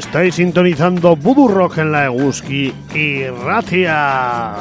Estáis 0.00 0.36
sintonizando 0.36 1.14
Voodoo 1.14 1.46
Rock 1.46 1.76
en 1.76 1.92
la 1.92 2.06
Eguski 2.06 2.72
y 2.94 3.26
Ratia. 3.26 4.56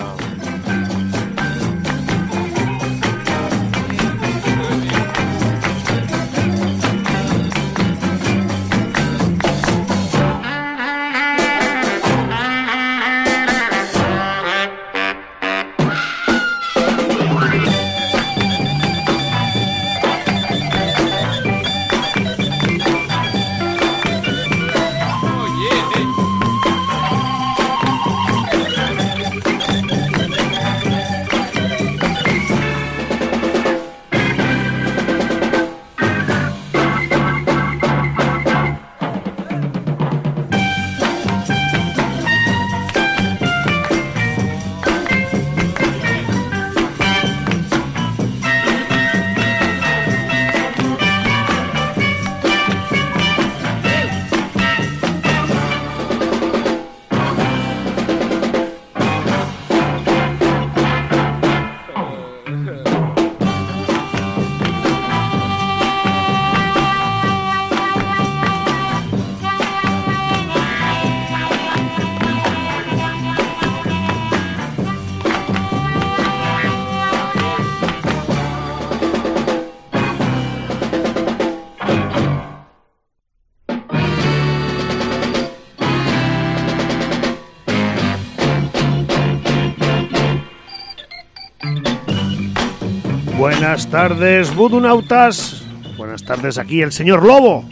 Buenas 93.69 93.91
tardes, 93.91 94.55
Budunautas. 94.55 95.63
Buenas 95.95 96.23
tardes, 96.23 96.57
aquí 96.57 96.81
el 96.81 96.91
señor 96.91 97.23
Lobo. 97.23 97.63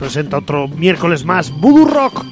Presenta 0.00 0.38
otro 0.38 0.66
miércoles 0.66 1.24
más 1.24 1.52
Voodoo 1.52 1.86
Rock 1.86 2.24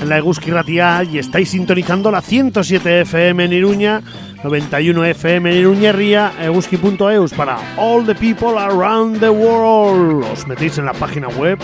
en 0.00 0.08
la 0.08 0.18
Eguski 0.18 0.52
Ratia 0.52 1.02
y 1.02 1.18
estáis 1.18 1.50
sintonizando 1.50 2.12
la 2.12 2.22
107 2.22 3.00
FM 3.00 3.46
en 3.46 3.52
Iruña, 3.54 4.02
91 4.44 5.04
FM 5.04 5.50
en 5.50 5.56
Iruña 5.56 5.90
Ría, 5.90 6.32
eguski.eus 6.40 7.32
para 7.32 7.58
all 7.76 8.06
the 8.06 8.14
people 8.14 8.56
around 8.56 9.18
the 9.18 9.30
world. 9.30 10.24
Os 10.32 10.46
metéis 10.46 10.78
en 10.78 10.84
la 10.84 10.92
página 10.92 11.26
web 11.26 11.58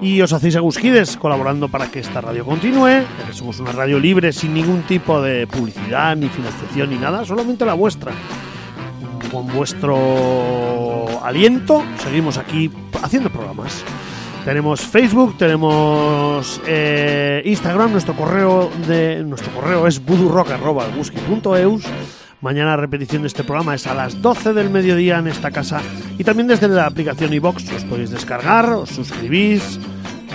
y 0.00 0.20
os 0.20 0.32
hacéis 0.32 0.54
eguskides 0.54 1.16
colaborando 1.16 1.68
para 1.68 1.90
que 1.90 1.98
esta 1.98 2.20
radio 2.20 2.44
continúe, 2.44 3.02
somos 3.32 3.58
una 3.58 3.72
radio 3.72 3.98
libre 3.98 4.32
sin 4.32 4.54
ningún 4.54 4.82
tipo 4.82 5.20
de 5.20 5.48
publicidad, 5.48 6.14
ni 6.14 6.28
financiación, 6.28 6.90
ni 6.90 6.98
nada, 6.98 7.24
solamente 7.24 7.64
la 7.64 7.74
vuestra 7.74 8.12
vuestro 9.56 11.06
aliento 11.24 11.82
seguimos 11.98 12.36
aquí 12.36 12.70
haciendo 13.02 13.30
programas. 13.30 13.82
Tenemos 14.44 14.82
Facebook, 14.82 15.36
tenemos 15.38 16.60
eh, 16.66 17.42
Instagram, 17.44 17.90
nuestro 17.90 18.14
correo 18.14 18.70
de 18.86 19.24
nuestro 19.24 19.52
correo 19.52 19.86
es 19.86 20.04
budurrock@guski.eus. 20.04 21.82
Mañana 22.42 22.76
repetición 22.76 23.22
de 23.22 23.28
este 23.28 23.42
programa 23.42 23.74
es 23.74 23.86
a 23.86 23.94
las 23.94 24.20
12 24.20 24.52
del 24.52 24.70
mediodía 24.70 25.18
en 25.18 25.26
esta 25.26 25.50
casa 25.50 25.80
y 26.18 26.22
también 26.22 26.46
desde 26.46 26.68
la 26.68 26.86
aplicación 26.86 27.32
iBox 27.32 27.72
os 27.72 27.84
podéis 27.84 28.10
descargar, 28.10 28.68
os 28.70 28.90
suscribís, 28.90 29.80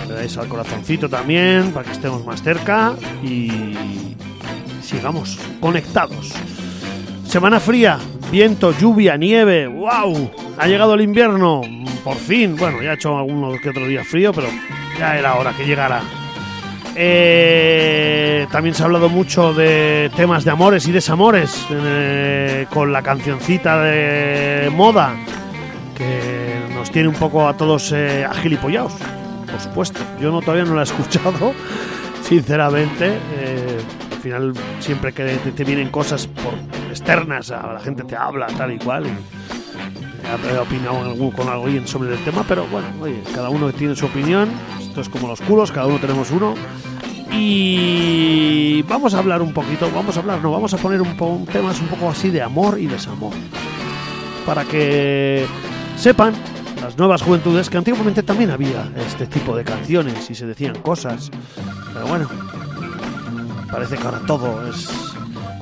le 0.08 0.14
dais 0.14 0.36
al 0.36 0.48
corazoncito 0.48 1.08
también 1.08 1.70
para 1.70 1.86
que 1.86 1.92
estemos 1.92 2.26
más 2.26 2.42
cerca 2.42 2.94
y 3.22 3.48
sigamos 4.82 5.38
conectados. 5.60 6.34
Semana 7.32 7.60
fría, 7.60 7.98
viento, 8.30 8.78
lluvia, 8.78 9.16
nieve, 9.16 9.66
wow, 9.66 10.30
ha 10.58 10.66
llegado 10.66 10.92
el 10.92 11.00
invierno, 11.00 11.62
por 12.04 12.16
fin, 12.18 12.56
bueno, 12.56 12.82
ya 12.82 12.90
ha 12.90 12.92
hecho 12.92 13.16
algunos 13.16 13.58
que 13.58 13.70
otro 13.70 13.86
día 13.86 14.04
frío, 14.04 14.34
pero 14.34 14.48
ya 14.98 15.18
era 15.18 15.36
hora 15.36 15.54
que 15.56 15.64
llegara. 15.64 16.02
Eh, 16.94 18.46
también 18.52 18.74
se 18.74 18.82
ha 18.82 18.84
hablado 18.84 19.08
mucho 19.08 19.54
de 19.54 20.10
temas 20.14 20.44
de 20.44 20.50
amores 20.50 20.86
y 20.86 20.92
desamores 20.92 21.66
eh, 21.70 22.66
con 22.68 22.92
la 22.92 23.00
cancioncita 23.00 23.80
de 23.80 24.68
moda 24.68 25.14
que 25.96 26.60
nos 26.74 26.90
tiene 26.90 27.08
un 27.08 27.14
poco 27.14 27.48
a 27.48 27.56
todos 27.56 27.92
eh, 27.92 28.26
agilipollados, 28.26 28.92
por 29.50 29.58
supuesto. 29.58 30.00
Yo 30.20 30.30
no 30.32 30.42
todavía 30.42 30.66
no 30.66 30.74
la 30.74 30.82
he 30.82 30.84
escuchado, 30.84 31.54
sinceramente. 32.28 33.16
Eh, 33.38 33.80
al 34.12 34.18
final, 34.18 34.52
siempre 34.80 35.14
que 35.14 35.24
te, 35.24 35.50
te 35.50 35.64
vienen 35.64 35.88
cosas 35.88 36.26
por 36.26 36.52
externas, 36.92 37.50
a 37.50 37.72
la 37.72 37.80
gente 37.80 38.04
te 38.04 38.14
habla 38.14 38.46
tal 38.46 38.72
y 38.72 38.78
cual. 38.78 39.06
Y 39.06 40.52
he 40.54 40.58
opinado 40.58 41.30
con 41.32 41.48
alguien 41.48 41.86
sobre 41.86 42.14
el 42.14 42.24
tema, 42.24 42.44
pero 42.46 42.66
bueno, 42.66 42.86
oye, 43.00 43.22
cada 43.34 43.48
uno 43.48 43.72
tiene 43.72 43.96
su 43.96 44.06
opinión. 44.06 44.48
Esto 44.80 45.00
es 45.00 45.08
como 45.08 45.26
los 45.28 45.40
culos, 45.40 45.72
cada 45.72 45.86
uno 45.86 45.98
tenemos 45.98 46.30
uno. 46.30 46.54
Y 47.32 48.82
vamos 48.82 49.14
a 49.14 49.18
hablar 49.18 49.40
un 49.40 49.52
poquito, 49.52 49.90
vamos 49.94 50.16
a 50.16 50.20
hablar, 50.20 50.40
no, 50.42 50.52
vamos 50.52 50.74
a 50.74 50.76
poner 50.76 51.00
un, 51.00 51.16
un 51.18 51.46
temas 51.46 51.80
un 51.80 51.88
poco 51.88 52.10
así 52.10 52.30
de 52.30 52.42
amor 52.42 52.78
y 52.78 52.86
desamor. 52.86 53.32
Para 54.44 54.64
que 54.64 55.46
sepan 55.96 56.34
las 56.82 56.98
nuevas 56.98 57.22
juventudes 57.22 57.70
que 57.70 57.78
antiguamente 57.78 58.22
también 58.22 58.50
había 58.50 58.90
este 58.96 59.26
tipo 59.26 59.56
de 59.56 59.64
canciones 59.64 60.30
y 60.30 60.34
se 60.34 60.46
decían 60.46 60.74
cosas. 60.82 61.30
Pero 61.94 62.06
bueno, 62.06 62.28
parece 63.70 63.96
que 63.96 64.04
ahora 64.04 64.20
todo 64.26 64.68
es 64.68 65.12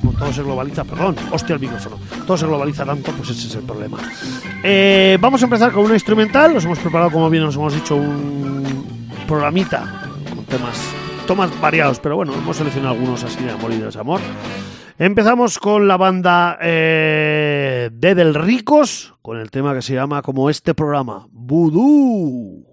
todo 0.09 0.33
se 0.33 0.43
globaliza, 0.43 0.83
perdón, 0.83 1.15
hostia 1.31 1.53
el 1.53 1.59
micrófono, 1.59 1.97
todo 2.25 2.37
se 2.37 2.45
globaliza 2.45 2.85
tanto, 2.85 3.11
pues 3.11 3.29
ese 3.29 3.47
es 3.47 3.55
el 3.55 3.63
problema. 3.63 3.97
Eh, 4.63 5.17
vamos 5.19 5.41
a 5.41 5.45
empezar 5.45 5.71
con 5.71 5.85
una 5.85 5.93
instrumental, 5.93 6.53
nos 6.53 6.65
hemos 6.65 6.79
preparado, 6.79 7.11
como 7.11 7.29
bien 7.29 7.43
nos 7.43 7.55
hemos 7.55 7.73
dicho, 7.73 7.95
un 7.95 9.09
programita 9.27 10.09
con 10.33 10.43
temas, 10.45 10.79
tomas 11.27 11.49
variados, 11.61 11.99
pero 11.99 12.15
bueno, 12.15 12.33
hemos 12.33 12.57
seleccionado 12.57 12.95
algunos 12.95 13.23
así 13.23 13.43
de 13.43 13.51
amor 13.51 13.71
y 13.71 13.77
de 13.77 13.85
desamor. 13.85 14.19
Empezamos 14.97 15.57
con 15.57 15.87
la 15.87 15.97
banda 15.97 16.59
eh, 16.61 17.89
de 17.91 18.13
Del 18.13 18.35
Ricos, 18.35 19.15
con 19.21 19.39
el 19.39 19.49
tema 19.49 19.73
que 19.73 19.81
se 19.81 19.95
llama 19.95 20.21
como 20.21 20.49
este 20.49 20.75
programa, 20.75 21.27
Voodoo. 21.31 22.70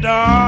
dark. 0.00 0.39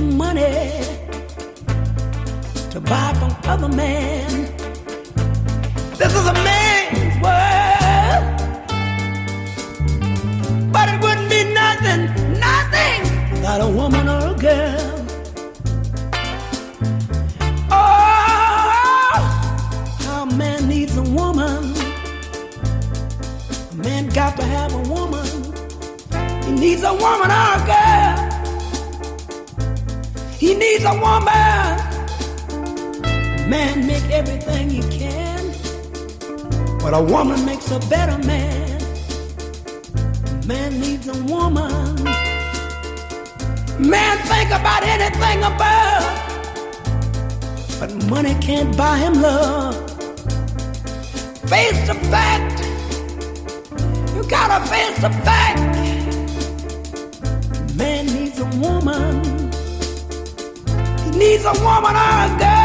money 0.00 0.70
to 2.70 2.80
buy 2.80 3.12
from 3.18 3.34
other 3.44 3.68
men. 3.68 4.46
This 5.96 6.14
is 6.14 6.26
a 6.26 6.32
man's 6.32 7.16
world, 7.22 8.24
but 10.72 10.88
it 10.88 11.00
wouldn't 11.02 11.28
be 11.28 11.44
nothing, 11.52 12.06
nothing 12.38 13.02
without 13.32 13.60
a 13.60 13.68
woman 13.68 14.08
or 14.08 14.34
a 14.34 14.34
girl. 14.34 15.06
Oh, 17.70 19.20
a 20.08 20.26
man 20.36 20.68
needs 20.68 20.96
a 20.96 21.02
woman. 21.02 21.74
A 23.72 23.74
man 23.74 24.08
got 24.10 24.36
to 24.36 24.44
have 24.44 24.72
a 24.74 24.82
woman. 24.88 25.26
He 26.44 26.52
needs 26.52 26.82
a 26.84 26.92
woman 26.92 27.30
or 27.30 27.54
a 27.56 27.66
girl. 27.66 27.77
He 30.38 30.54
needs 30.54 30.84
a 30.84 30.92
woman. 30.92 31.78
Man 33.50 33.84
make 33.88 34.04
everything 34.10 34.70
he 34.70 34.82
can, 34.96 35.52
but 36.78 36.94
a 36.94 37.02
woman 37.02 37.44
makes 37.44 37.72
a 37.72 37.80
better 37.90 38.16
man. 38.24 38.78
Man 40.46 40.78
needs 40.80 41.08
a 41.08 41.24
woman. 41.24 42.04
Man 43.80 44.18
think 44.28 44.50
about 44.50 44.84
anything 44.84 45.42
above, 45.42 46.04
but 47.80 47.92
money 48.08 48.36
can't 48.40 48.76
buy 48.76 48.96
him 48.96 49.20
love. 49.20 49.74
Face 51.50 51.80
the 51.88 51.96
fact, 52.12 52.60
you 54.14 54.22
gotta 54.28 54.64
face 54.68 55.00
the 55.00 55.10
fact. 55.24 55.58
Man 57.76 58.06
needs 58.06 58.38
a 58.38 58.46
woman 58.60 59.47
needs 61.18 61.44
a 61.44 61.52
womanizer. 61.52 62.57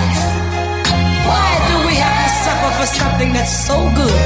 Why 1.30 1.48
do 1.68 1.74
we 1.88 1.94
have 2.04 2.18
to 2.24 2.30
suffer 2.44 2.70
for 2.80 2.88
something 3.00 3.30
that's 3.32 3.54
so 3.68 3.76
good? 4.00 4.20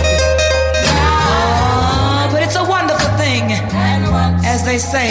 Ah, 0.87 2.29
but 2.33 2.43
it's 2.43 2.57
a 2.57 2.65
wonderful 2.65 3.11
thing. 3.19 3.45
As 4.45 4.65
they 4.65 4.79
say, 4.79 5.09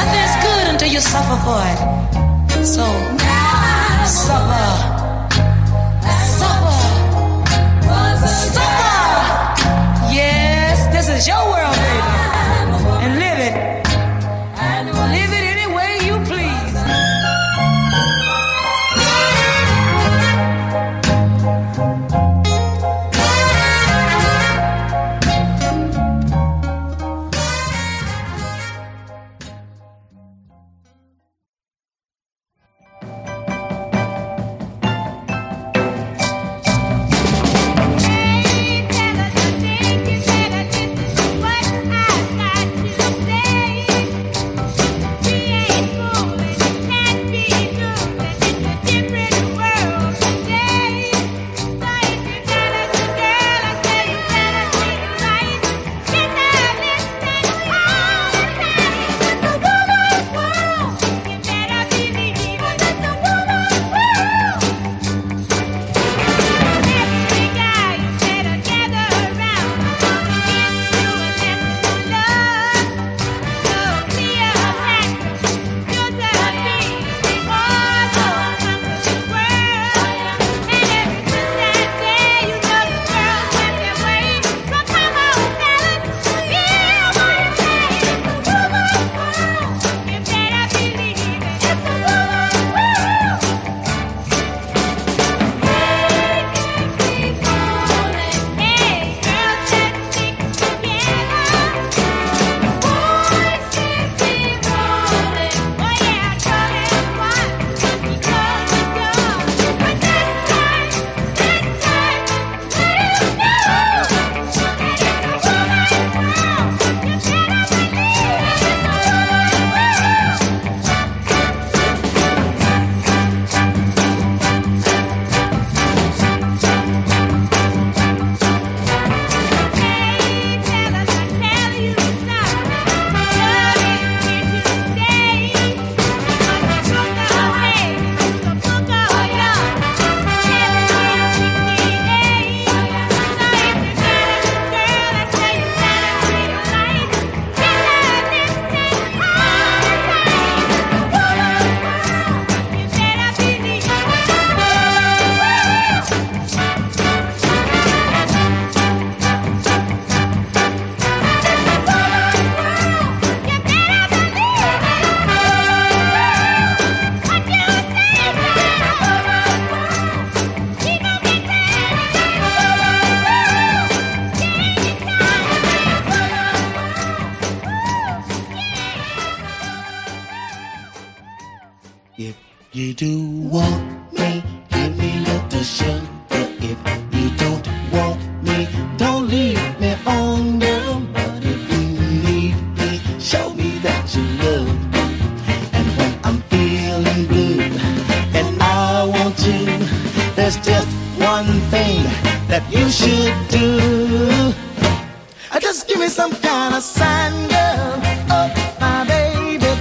nothing 0.00 0.22
is 0.28 0.34
good 0.46 0.64
until 0.72 0.88
you 0.88 1.00
suffer 1.00 1.36
for 1.46 1.60
it. 1.72 1.78
So, 2.64 2.84
suffer. 4.06 4.68
Suffer. 6.38 6.80
Suffer. 8.28 9.00
Yes, 10.20 10.76
this 10.94 11.08
is 11.08 11.26
your 11.28 11.44
word. 11.50 11.61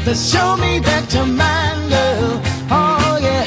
Just 0.04 0.34
show 0.34 0.58
me 0.58 0.80
that 0.80 1.14
you're 1.14 1.26
mine, 1.26 1.90
girl. 1.90 2.42
Oh 2.72 3.20
yeah. 3.22 3.46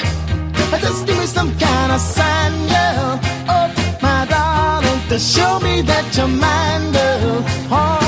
Just 0.81 1.07
give 1.07 1.19
me 1.19 1.27
some 1.27 1.51
kind 1.59 1.93
of 1.93 2.01
sign, 2.01 2.53
girl. 2.69 3.21
Oh 3.49 3.99
my 4.01 4.25
darling, 4.27 5.01
just 5.09 5.37
show 5.37 5.59
me 5.61 5.83
that 5.83 6.17
you're 6.17 6.29
mine, 6.29 6.93
girl. 6.93 7.45
Oh. 7.71 8.04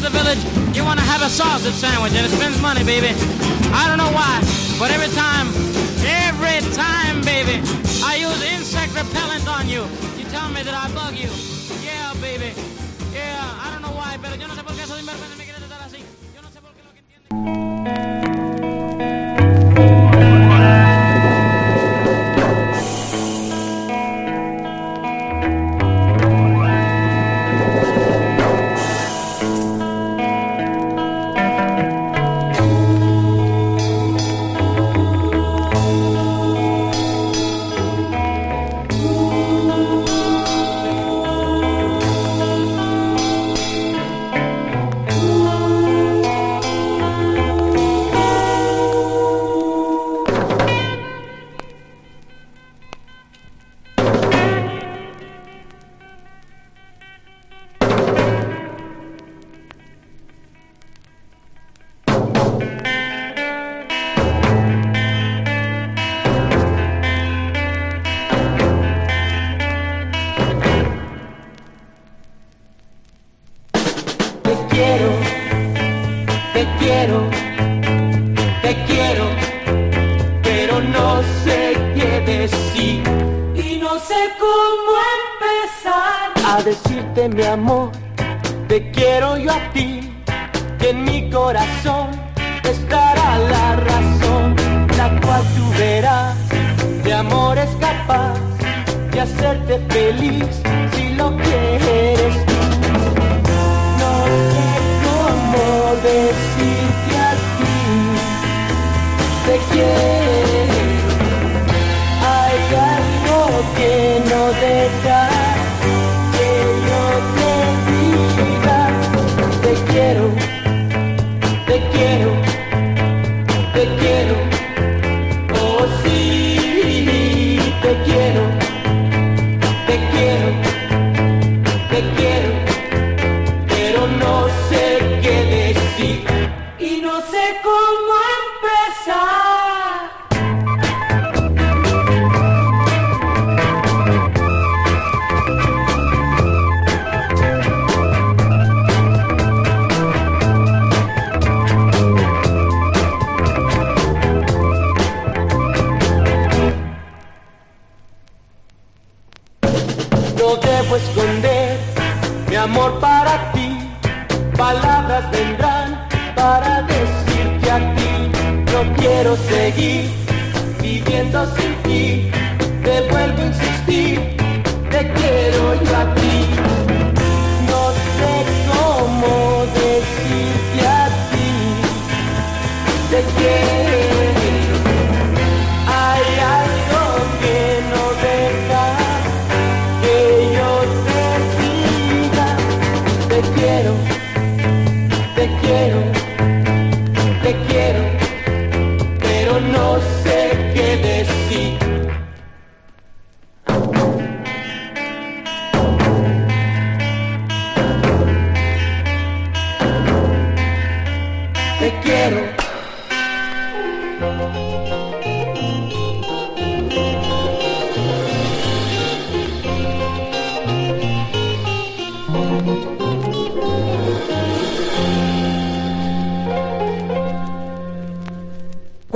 the 0.00 0.10
village, 0.10 0.42
you 0.76 0.84
want 0.84 0.98
to 0.98 1.06
have 1.06 1.22
a 1.22 1.30
sausage 1.30 1.74
sandwich, 1.74 2.12
and 2.14 2.26
it 2.26 2.30
spends 2.30 2.60
money, 2.60 2.84
baby. 2.84 3.12
I 3.72 3.86
don't 3.88 3.98
know 3.98 4.12
why, 4.12 4.40
but 4.78 4.90
every 4.90 5.12
time, 5.14 5.48
every 6.04 6.60
time, 6.74 7.20
baby, 7.22 7.60
I 8.04 8.16
use 8.16 8.40
insect 8.54 8.94
repellent 8.94 9.46
on 9.48 9.68
you. 9.68 9.82
You 10.18 10.24
tell 10.30 10.48
me 10.50 10.62
that 10.62 10.74
I 10.74 10.92
bug 10.94 11.14
you. 11.14 11.30
Yeah, 11.84 12.12
baby. 12.20 12.52
Yeah, 13.12 13.62
I 13.64 13.70
don't 13.72 13.82
know 13.82 13.94
why, 13.96 14.18
pero 14.20 14.34
yo 14.36 14.46
no 14.46 14.54
sé 14.54 14.62
por 14.62 14.74
qué 14.74 14.86
soy 14.86 15.02
mermel. 15.02 15.36
Thank. 17.86 18.35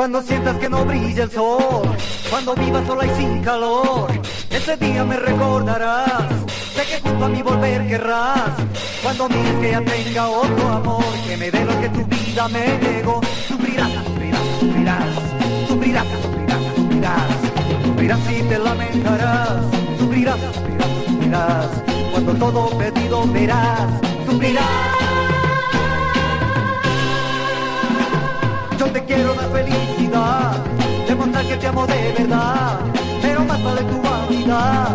Cuando 0.01 0.23
sientas 0.23 0.57
que 0.57 0.71
no 0.71 0.83
brilla 0.87 1.25
el 1.25 1.31
sol, 1.31 1.83
cuando 2.31 2.55
vivas 2.55 2.87
sola 2.87 3.05
y 3.05 3.11
sin 3.19 3.43
calor, 3.43 4.11
ese 4.49 4.75
día 4.79 5.05
me 5.05 5.15
recordarás. 5.15 6.25
Sé 6.75 6.87
que 6.87 7.07
junto 7.07 7.27
a 7.27 7.29
mí 7.29 7.43
volver 7.43 7.87
querrás. 7.87 8.49
Cuando 9.03 9.29
mires 9.29 9.55
que 9.61 9.71
ya 9.73 9.85
tenga 9.85 10.27
otro 10.27 10.69
amor, 10.69 11.05
que 11.29 11.37
me 11.37 11.51
dé 11.51 11.67
lo 11.67 11.79
que 11.83 11.91
tu 11.91 12.03
vida 12.07 12.49
me 12.49 12.79
negó, 12.79 13.21
sufrirás, 13.47 13.91
sufrirás, 14.07 14.41
sufrirás, 14.59 15.05
sufrirás, 15.69 16.07
sufrirás, 16.23 16.63
sufrirás, 16.77 17.85
sufrirás 17.85 18.21
y 18.31 18.43
te 18.45 18.59
lamentarás, 18.59 19.65
sufrirás, 19.99 20.41
sufrirás, 20.41 20.89
sufrirás, 21.09 21.67
cuando 22.11 22.35
todo 22.37 22.79
perdido 22.79 23.27
verás, 23.31 23.91
sufrirás. 24.25 25.20
Te 28.93 29.05
quiero 29.05 29.35
dar 29.35 29.51
felicidad, 29.51 30.53
demostrar 31.07 31.45
que 31.45 31.57
te 31.57 31.67
amo 31.67 31.87
de 31.87 32.15
verdad, 32.19 32.79
pero 33.23 33.45
más 33.45 33.63
vale 33.63 33.83
tu 33.83 34.03
vanidad, 34.03 34.89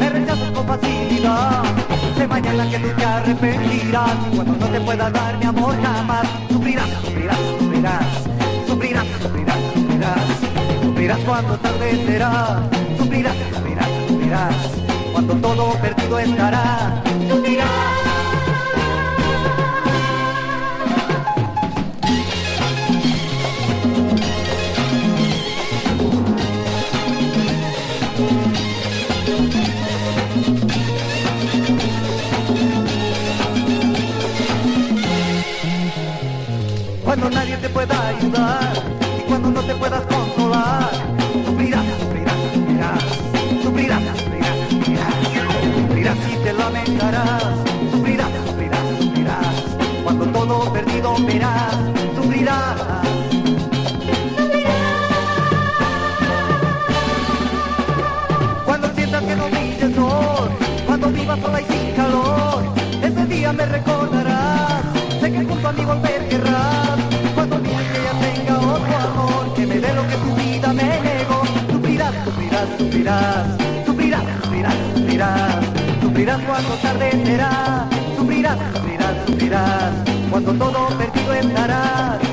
me 0.00 0.08
rechazas 0.08 0.50
con 0.52 0.66
facilidad. 0.66 1.62
Sé 2.16 2.26
mañana 2.26 2.70
que 2.70 2.78
tú 2.78 2.88
te 2.96 3.04
arrepentirás, 3.04 4.16
y 4.30 4.36
cuando 4.36 4.56
no 4.56 4.66
te 4.66 4.80
pueda 4.80 5.10
dar 5.10 5.38
mi 5.38 5.44
amor 5.44 5.74
jamás, 5.82 6.26
sufrirás, 6.50 6.88
sufrirás, 7.04 7.38
sufrirás, 7.58 8.04
sufrirás, 8.66 9.06
sufrirás, 9.20 9.58
sufrirás, 9.74 10.20
sufrirás 10.82 11.18
cuando 11.20 11.58
tarde 11.58 12.06
será, 12.06 12.60
sufrirás, 12.98 13.36
sufrirás, 13.52 13.88
sufrirás, 14.08 14.54
cuando 15.12 15.34
todo 15.34 15.72
perdido 15.80 16.18
estará, 16.18 17.02
sufrirás. 17.28 18.01
Cuando 37.14 37.28
nadie 37.28 37.58
te 37.58 37.68
pueda 37.68 38.08
ayudar 38.08 38.72
y 39.18 39.28
cuando 39.28 39.50
no 39.50 39.60
te 39.60 39.74
puedas 39.74 40.00
consolar. 40.06 40.90
Sufrirás, 41.44 41.84
sufrirás, 42.00 42.36
sufrirás, 42.54 43.02
sufrirás, 43.62 44.02
sufrirás, 44.16 44.56
sufrirás, 44.70 45.14
sufrirás 45.76 46.16
y 46.32 46.36
te 46.42 46.52
lamentarás. 46.54 47.42
Sufrirás, 47.90 48.28
sufrirás, 48.46 48.98
sufrirás, 48.98 49.46
cuando 50.04 50.24
todo 50.28 50.72
perdido 50.72 51.14
verás. 51.26 51.91
Sufrirás, 73.02 73.46
sufrirás, 73.84 74.22
sufrirás, 74.42 74.74
sufrirás, 74.94 75.64
sufrirás, 76.00 76.40
cuando 76.42 76.74
tarde 76.76 77.10
será. 77.24 77.88
Sufrirás, 78.16 78.58
sufrirás, 78.74 79.16
sufrirás, 79.26 79.92
cuando 80.30 80.52
todo 80.52 80.88
perdido 80.96 81.34
estará. 81.34 82.31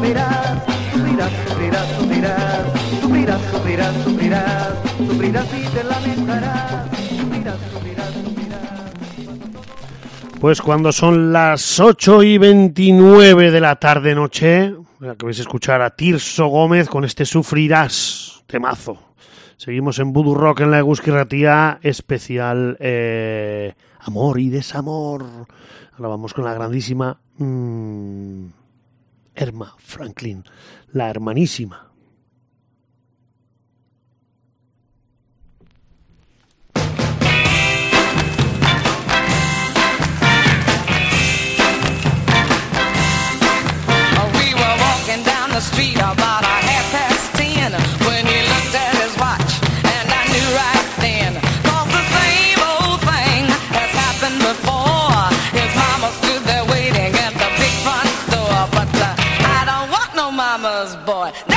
verás, 0.00 0.62
sufrirás, 0.92 1.32
sufrirás, 1.48 1.88
sufrirás, 1.98 2.66
sufrirás, 3.00 3.40
sufrirás, 3.50 3.94
sufrirás, 4.04 4.74
sufrirás 4.98 5.46
y 5.46 5.74
te 5.74 5.84
lamentarás, 5.84 6.90
sufrirás, 7.18 7.58
sufrirás, 7.72 8.10
sufrirás. 8.24 8.60
Pues 10.40 10.60
cuando 10.60 10.92
son 10.92 11.32
las 11.32 11.80
8 11.80 12.22
y 12.22 12.38
29 12.38 13.50
de 13.50 13.60
la 13.60 13.76
tarde-noche, 13.76 14.74
que 15.00 15.26
vais 15.26 15.38
a 15.38 15.42
escuchar 15.42 15.82
a 15.82 15.90
Tirso 15.90 16.46
Gómez 16.46 16.88
con 16.88 17.04
este 17.04 17.24
Sufrirás, 17.24 18.42
temazo. 18.46 18.98
Seguimos 19.56 19.98
en 19.98 20.12
Voodoo 20.12 20.34
Rock 20.34 20.60
en 20.60 20.70
la 20.72 20.78
Egusquirratía, 20.78 21.78
especial 21.82 22.76
eh, 22.80 23.74
Amor 24.00 24.40
y 24.40 24.48
Desamor. 24.48 25.24
Ahora 25.92 26.08
vamos 26.08 26.34
con 26.34 26.44
la 26.44 26.54
grandísima... 26.54 27.16
Mmm, 27.38 28.61
Erma 29.34 29.74
Franklin, 29.78 30.44
la 30.92 31.08
hermanísima. 31.08 31.90
We 44.34 44.54
were 44.54 44.76
walking 44.78 45.22
down 45.24 45.50
the 45.50 45.60
street 45.60 45.96
about 45.96 46.42
a 46.42 46.46
half 46.46 46.92
past 46.92 47.34
ten. 47.34 48.01
mama's 60.62 60.94
boy. 61.04 61.51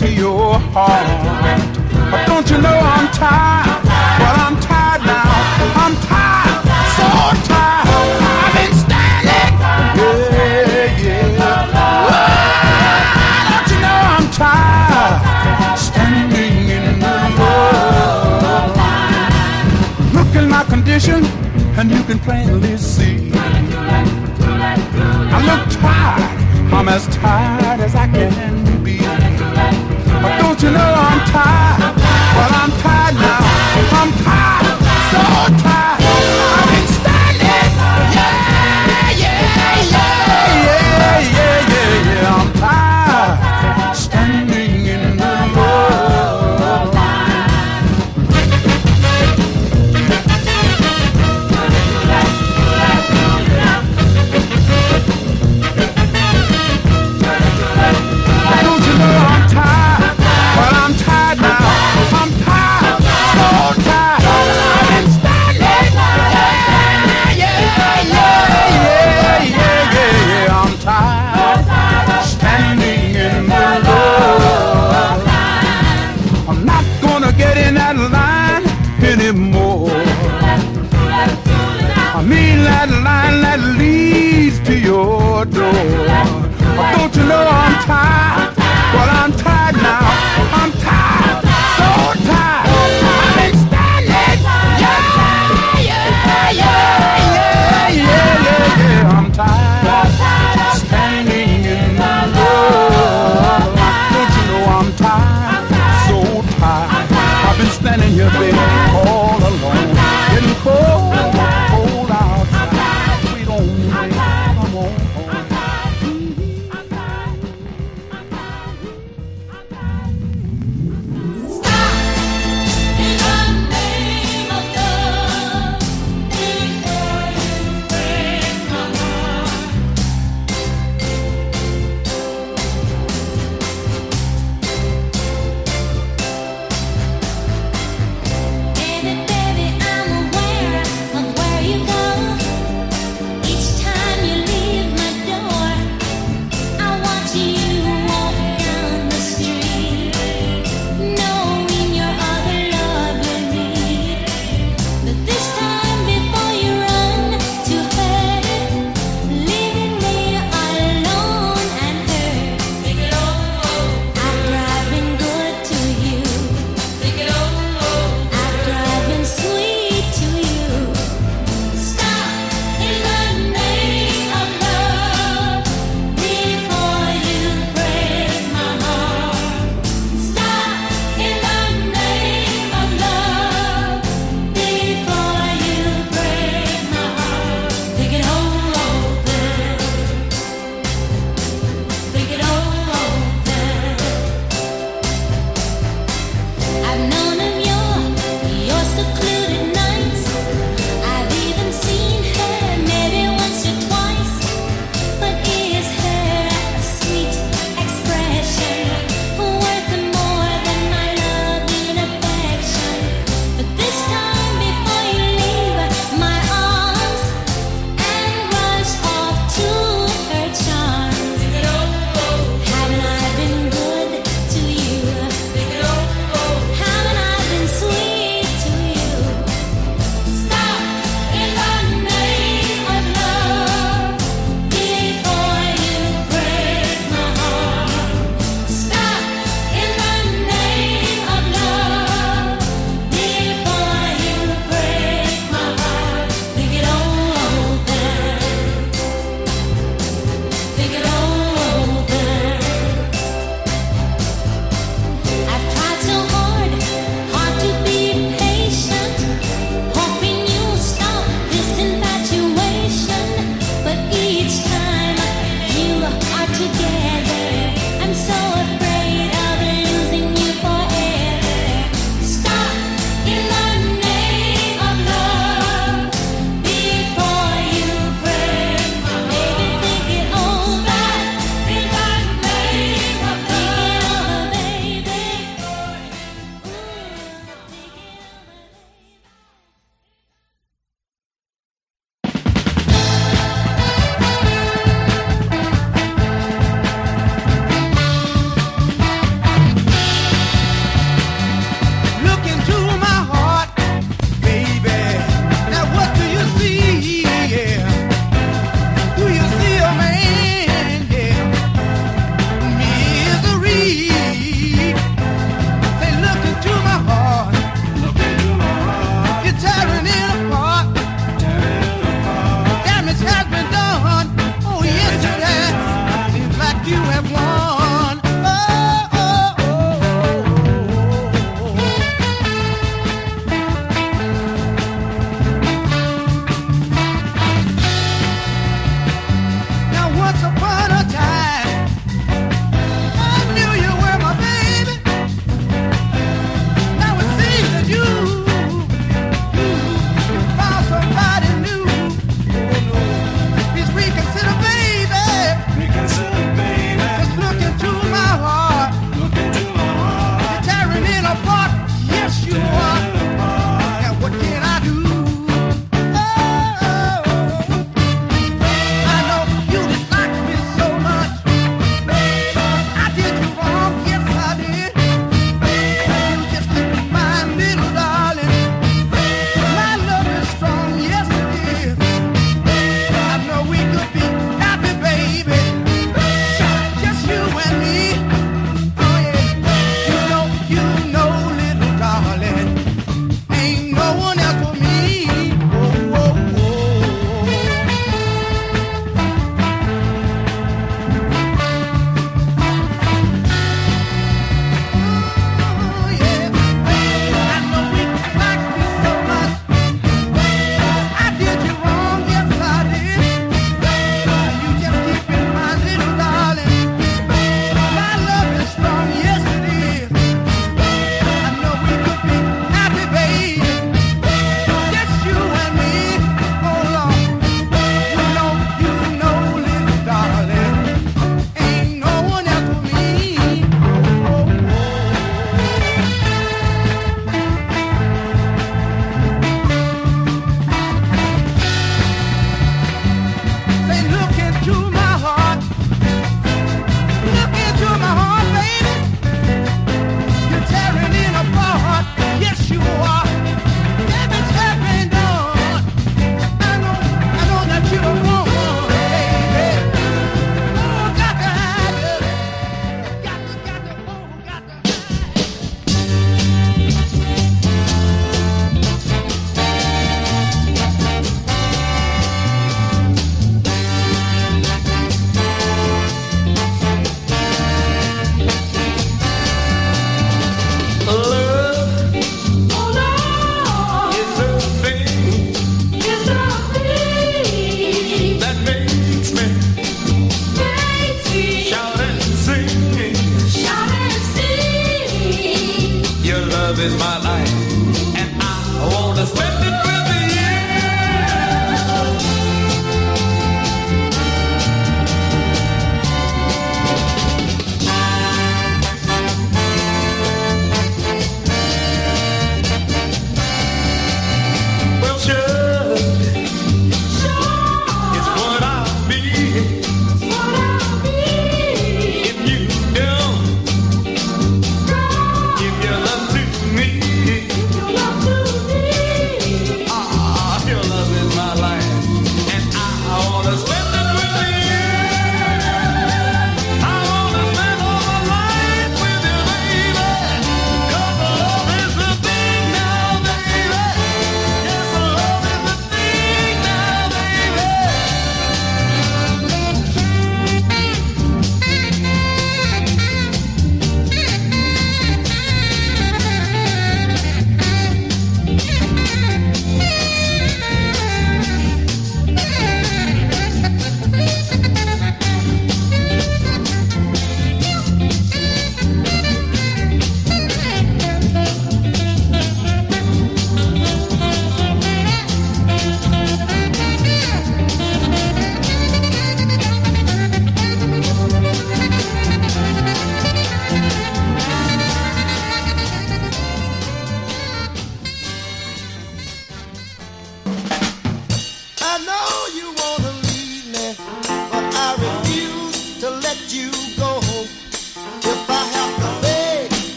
to 0.00 0.08
your 0.10 0.58
heart. 0.72 1.06
But 2.10 2.24
don't 2.26 2.48
you 2.50 2.56
know 2.56 2.72
I'm 2.72 3.06
tired? 3.12 3.84
Well, 4.20 4.36
I'm 4.46 4.56
tired 4.58 5.02
now. 5.04 5.28
I'm 5.76 5.94
tired, 6.08 6.64
so 6.96 7.04
tired. 7.44 7.84
I've 8.44 8.54
been 8.56 8.72
standing. 8.80 9.52
Yeah, 10.00 11.04
yeah. 11.04 11.76
Oh, 11.84 12.08
don't 13.50 13.68
you 13.72 13.78
know 13.84 13.98
I'm 14.16 14.26
tired? 14.40 15.20
Standing 15.78 16.56
in 16.78 16.86
the 17.04 17.16
road. 17.40 18.72
Look 20.16 20.32
at 20.34 20.46
my 20.48 20.64
condition, 20.64 21.20
and 21.78 21.86
you 21.90 22.02
can 22.04 22.18
plainly 22.20 22.78
see. 22.78 23.32
I 25.36 25.38
look 25.50 25.64
tired. 25.78 26.24
I'm 26.72 26.88
as 26.88 27.06
tired 27.08 27.80
as 27.80 27.94
I 27.94 28.06
can 28.08 28.64
be 28.64 28.69
you 30.62 30.70
know 30.70 30.99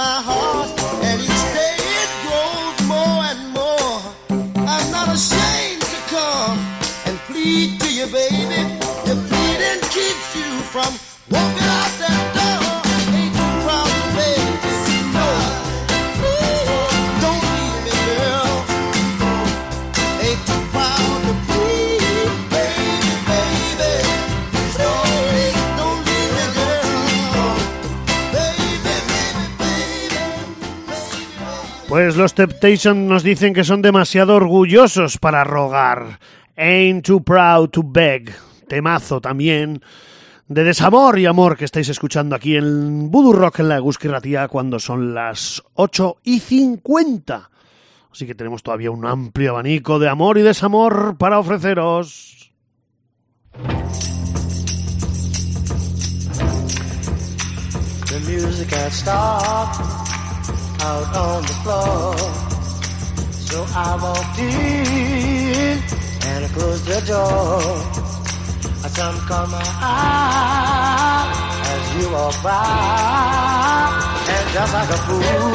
my 0.00 0.22
heart, 0.30 0.70
and 1.04 1.20
each 1.20 1.44
day 1.60 1.76
it 1.76 2.10
grows 2.24 2.78
more 2.88 3.20
and 3.30 3.42
more. 3.58 4.00
I'm 4.74 4.88
not 4.96 5.08
ashamed 5.18 5.84
to 5.94 5.98
come 6.16 6.58
and 7.06 7.16
plead 7.28 7.78
to 7.82 7.88
you, 7.98 8.06
baby. 8.06 8.62
If 9.10 9.18
pleading 9.28 9.82
keeps 9.96 10.28
you 10.40 10.50
from 10.72 10.90
Pues 31.90 32.16
los 32.16 32.34
Temptation 32.34 33.08
nos 33.08 33.24
dicen 33.24 33.52
que 33.52 33.64
son 33.64 33.82
demasiado 33.82 34.36
orgullosos 34.36 35.18
para 35.18 35.42
rogar. 35.42 36.20
Ain't 36.56 37.04
too 37.04 37.20
proud 37.20 37.70
to 37.70 37.82
beg. 37.84 38.32
Temazo 38.68 39.20
también 39.20 39.82
de 40.46 40.62
desamor 40.62 41.18
y 41.18 41.26
amor 41.26 41.56
que 41.56 41.64
estáis 41.64 41.88
escuchando 41.88 42.36
aquí 42.36 42.54
en 42.54 43.10
Voodoo 43.10 43.32
Rock 43.32 43.58
en 43.58 43.70
la 43.70 43.78
Egusquirratía 43.78 44.46
cuando 44.46 44.78
son 44.78 45.14
las 45.14 45.64
8 45.74 46.18
y 46.22 46.38
50. 46.38 47.50
Así 48.12 48.24
que 48.24 48.36
tenemos 48.36 48.62
todavía 48.62 48.92
un 48.92 49.04
amplio 49.04 49.50
abanico 49.50 49.98
de 49.98 50.08
amor 50.08 50.38
y 50.38 50.42
desamor 50.42 51.16
para 51.18 51.40
ofreceros. 51.40 52.52
Out 60.82 61.16
on 61.16 61.42
the 61.42 61.56
floor. 61.62 62.16
So 63.50 63.66
I 63.74 63.98
walked 64.02 64.38
in 64.38 65.78
and 66.28 66.44
I 66.44 66.48
closed 66.54 66.86
the 66.86 67.00
door. 67.06 67.60
A 68.84 68.88
sun 68.88 69.14
caught 69.28 69.48
my 69.50 69.62
eye 69.80 71.26
as 71.72 71.84
you 71.96 72.10
walked 72.12 72.42
by. 72.42 73.70
And 74.34 74.46
just 74.54 74.72
like 74.72 74.90
a 74.90 75.00
fool, 75.06 75.54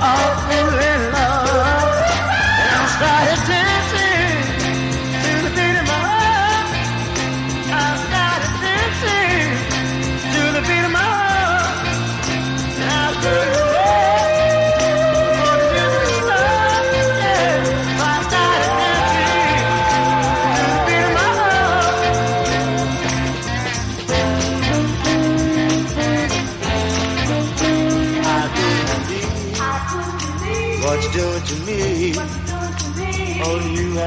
a 0.00 0.14
fool 0.46 0.78
in 0.90 1.12
love. 1.12 1.45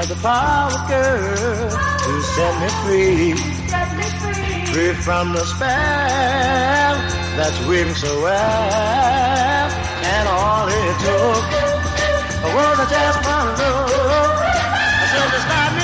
You 0.00 0.06
the 0.06 0.14
power, 0.22 0.70
girl, 0.88 1.68
to 1.68 2.22
set 2.32 2.54
me 2.62 2.68
free. 2.80 3.34
Free 4.72 4.94
from 4.94 5.34
the 5.34 5.44
spell 5.44 6.96
that's 7.36 7.60
weaving 7.66 7.94
so 7.94 8.22
well. 8.22 9.68
And 10.02 10.26
all 10.26 10.68
it 10.68 10.96
took 11.04 11.44
was 12.54 12.88
just 12.88 13.18
one 13.26 13.48
look. 13.60 14.40
I 15.00 15.04
said 15.12 15.79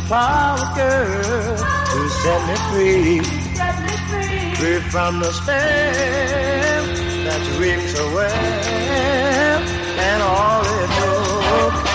Only 0.00 0.08
you 0.08 0.08
have 0.08 0.08
the 0.08 0.08
power, 0.08 0.74
girl, 0.76 1.56
to 1.56 2.08
set 2.08 2.40
me 2.48 2.56
free. 2.70 3.20
Free 4.54 4.80
from 4.90 5.20
the 5.20 5.32
spell 5.32 6.86
that 7.24 7.40
you 7.46 7.60
ring 7.60 7.86
so 7.88 8.14
well. 8.14 9.62
And 9.98 10.22
all 10.22 10.62
it 10.62 10.88
took 10.96 11.89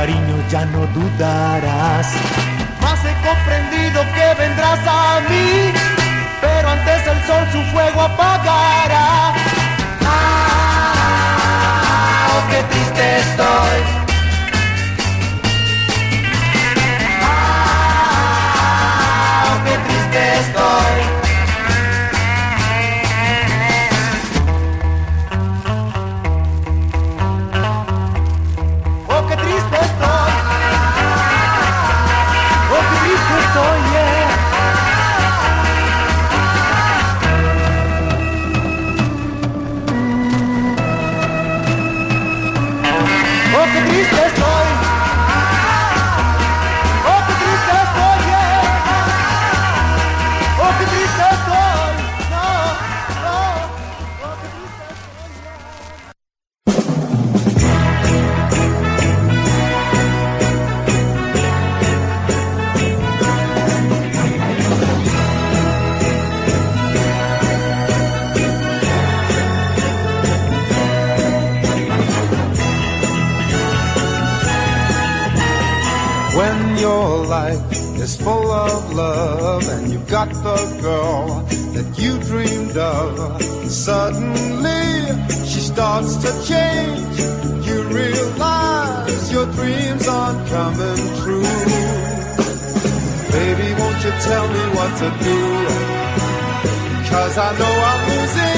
cariño 0.00 0.36
ya 0.48 0.64
no 0.64 0.86
dudarás. 0.96 2.06
Más 2.80 3.00
he 3.04 3.14
comprendido 3.28 4.00
que 4.14 4.42
vendrás 4.42 4.80
a 4.86 5.20
mí, 5.28 5.72
pero 6.40 6.70
antes 6.70 7.06
el 7.06 7.20
sol 7.26 7.44
su 7.52 7.60
fuego 7.70 8.00
apagará. 8.00 9.39
Got 80.10 80.28
the 80.28 80.78
girl 80.82 81.46
that 81.72 81.96
you 81.96 82.18
dreamed 82.22 82.76
of, 82.76 83.40
suddenly 83.70 85.06
she 85.46 85.60
starts 85.60 86.16
to 86.16 86.30
change. 86.50 87.20
You 87.64 87.82
realize 87.84 89.30
your 89.30 89.46
dreams 89.52 90.08
aren't 90.08 90.48
coming 90.48 91.02
true. 91.22 91.42
Baby, 93.30 93.68
won't 93.78 94.02
you 94.04 94.12
tell 94.28 94.48
me 94.48 94.62
what 94.74 94.90
to 94.98 95.08
do? 95.22 95.38
Cause 97.08 97.38
I 97.38 97.56
know 97.56 97.74
I'm 97.90 98.08
losing 98.10 98.49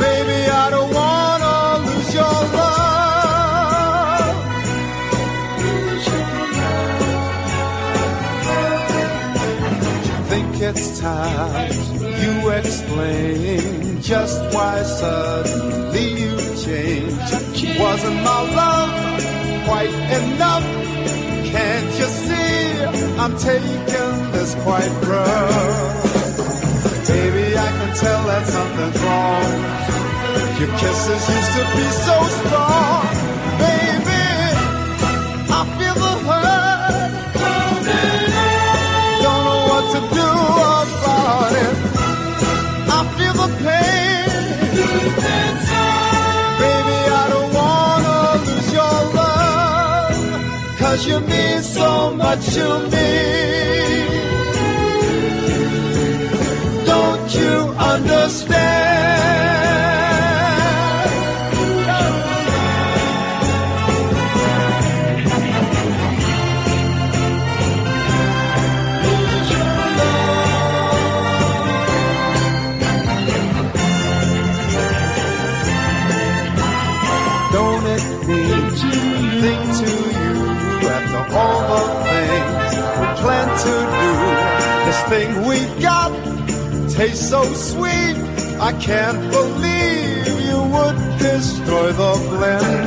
Baby, 0.00 0.40
I 0.48 0.70
don't 0.70 0.92
wanna 0.94 1.54
lose 1.86 2.14
your 2.14 2.38
love. 2.56 4.36
Think 10.28 10.50
it's 10.62 11.00
time 11.00 11.72
you 12.22 12.34
explain 12.50 14.00
just 14.00 14.40
why 14.54 14.82
suddenly 14.84 16.06
you 16.22 16.32
changed. 16.64 17.34
Wasn't 17.80 18.22
my 18.22 18.40
love 18.60 18.92
quite 19.66 19.94
enough? 20.20 20.66
Can't 21.52 21.92
you 21.98 22.08
see 22.24 22.84
I'm 23.18 23.34
taking 23.36 24.30
this 24.30 24.54
quite 24.62 24.92
rough? 25.02 25.99
Tell 27.98 28.22
that 28.24 28.46
something's 28.46 29.02
wrong. 29.02 29.50
Your 30.60 30.70
kisses 30.78 31.24
used 31.36 31.52
to 31.58 31.64
be 31.76 31.86
so 32.06 32.16
strong. 32.38 33.02
Baby, 33.58 34.24
I 35.58 35.60
feel 35.76 35.96
the 36.04 36.14
hurt. 36.28 37.10
Don't 39.22 39.42
know 39.46 39.60
what 39.70 39.84
to 39.94 40.00
do 40.18 40.28
about 40.80 41.52
it. 41.64 41.74
I 42.96 43.00
feel 43.16 43.34
the 43.42 43.48
pain. 43.64 44.28
Baby, 46.62 46.98
I 47.20 47.24
don't 47.34 47.52
wanna 47.58 48.18
lose 48.46 48.70
your 48.78 48.98
love. 49.18 50.78
Cause 50.78 51.00
you 51.06 51.18
mean 51.20 51.60
so 51.62 52.14
much 52.14 52.42
to 52.54 52.66
me. 52.92 54.19
You 57.40 57.56
understand? 57.92 59.30
Don't 77.52 77.84
it 77.86 78.04
mean 78.28 78.70
thing 79.42 79.62
to 79.80 79.90
you 80.18 80.88
after 80.96 81.22
all 81.36 81.60
the 81.72 81.82
things 82.06 82.72
we 83.00 83.06
plan 83.20 83.48
to 83.64 83.74
do? 83.98 84.10
This 84.86 85.00
thing 85.10 85.28
we 85.48 85.56
got 85.82 85.99
tastes 87.00 87.30
so 87.30 87.42
sweet. 87.70 88.16
I 88.68 88.72
can't 88.88 89.22
believe 89.36 90.26
you 90.48 90.58
would 90.74 90.98
destroy 91.18 91.88
the 92.02 92.12
blend. 92.30 92.84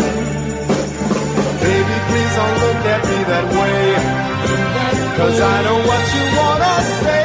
Baby, 1.64 1.96
please 2.10 2.34
don't 2.40 2.58
look 2.64 2.82
at 2.96 3.02
me 3.10 3.20
that 3.32 3.46
way. 3.58 3.82
Cause 5.18 5.38
I 5.54 5.56
know 5.66 5.80
what 5.90 6.04
you 6.16 6.26
wanna 6.40 6.76
say. 7.02 7.23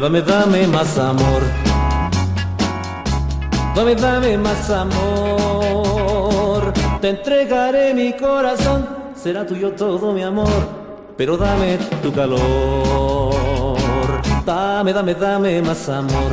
Dame, 0.00 0.22
dame, 0.22 0.22
dame 0.22 0.66
más 0.68 0.96
amor. 0.96 1.42
Dame, 3.74 3.96
dame 3.96 4.38
más 4.38 4.70
amor. 4.70 6.72
Te 7.00 7.08
entregaré 7.08 7.92
mi 7.94 8.12
corazón. 8.12 8.88
Será 9.20 9.44
tuyo 9.44 9.72
todo 9.72 10.12
mi 10.12 10.22
amor. 10.22 10.46
Pero 11.16 11.36
dame 11.36 11.78
tu 12.00 12.12
calor. 12.12 13.34
Dame, 14.46 14.92
dame, 14.92 15.14
dame 15.16 15.62
más 15.62 15.88
amor. 15.88 16.32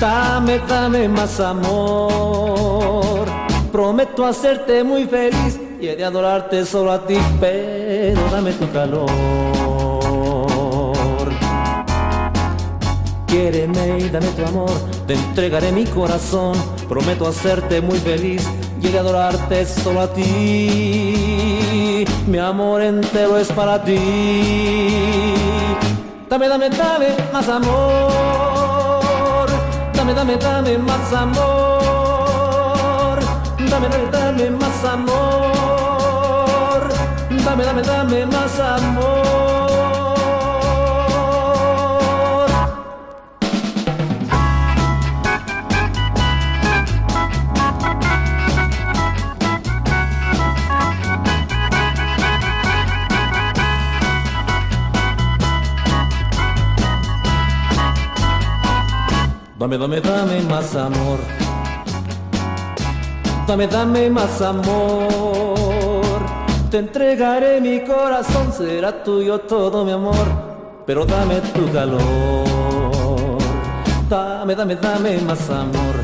Dame, 0.00 0.58
dame 0.66 1.08
más 1.10 1.38
amor. 1.40 3.26
Prometo 3.70 4.24
hacerte 4.24 4.82
muy 4.82 5.04
feliz 5.04 5.60
y 5.78 5.88
he 5.88 5.96
de 5.96 6.06
adorarte 6.06 6.64
solo 6.64 6.92
a 6.92 7.06
ti, 7.06 7.18
pero 7.38 8.22
dame 8.30 8.52
tu 8.52 8.66
calor. 8.72 9.55
Quiéreme 13.36 13.98
y 13.98 14.08
dame 14.08 14.28
tu 14.28 14.46
amor, 14.46 14.70
te 15.06 15.12
entregaré 15.12 15.70
mi 15.70 15.84
corazón. 15.84 16.56
Prometo 16.88 17.28
hacerte 17.28 17.82
muy 17.82 17.98
feliz 17.98 18.42
he 18.82 18.88
de 18.88 18.98
adorarte 18.98 19.66
solo 19.66 20.00
a 20.00 20.10
ti. 20.10 22.06
Mi 22.26 22.38
amor 22.38 22.80
entero 22.80 23.36
es 23.36 23.52
para 23.52 23.84
ti. 23.84 23.98
Dame, 26.30 26.48
dame, 26.48 26.70
dame 26.70 27.08
más 27.30 27.46
amor. 27.50 29.50
Dame, 29.92 30.14
dame, 30.14 30.38
dame 30.38 30.78
más 30.78 31.12
amor. 31.12 31.36
Dame, 33.68 33.88
dame, 33.90 34.10
dame 34.10 34.50
más 34.50 34.82
amor. 34.82 36.88
Dame, 37.44 37.64
dame, 37.64 37.82
dame 37.82 38.24
más 38.24 38.58
amor. 38.58 39.45
Dame, 59.66 59.78
dame, 59.78 60.00
dame 60.00 60.42
más 60.42 60.76
amor. 60.76 61.18
Dame, 63.48 63.66
dame 63.66 64.10
más 64.10 64.40
amor. 64.40 66.20
Te 66.70 66.78
entregaré 66.78 67.60
mi 67.60 67.80
corazón, 67.80 68.52
será 68.52 69.02
tuyo 69.02 69.40
todo 69.40 69.84
mi 69.84 69.90
amor. 69.90 70.24
Pero 70.86 71.04
dame 71.04 71.40
tu 71.52 71.68
calor. 71.72 71.98
Dame, 74.08 74.54
dame, 74.54 74.76
dame 74.76 75.18
más 75.22 75.50
amor. 75.50 75.96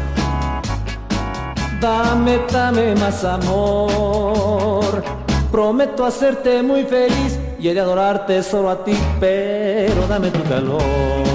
Dame, 1.80 2.40
dame 2.50 2.96
más 2.96 3.22
amor. 3.22 5.04
Prometo 5.52 6.04
hacerte 6.04 6.64
muy 6.64 6.82
feliz 6.82 7.38
y 7.60 7.68
he 7.68 7.74
de 7.74 7.78
adorarte 7.78 8.42
solo 8.42 8.70
a 8.70 8.82
ti, 8.82 8.98
pero 9.20 10.08
dame 10.08 10.32
tu 10.32 10.42
calor. 10.48 11.31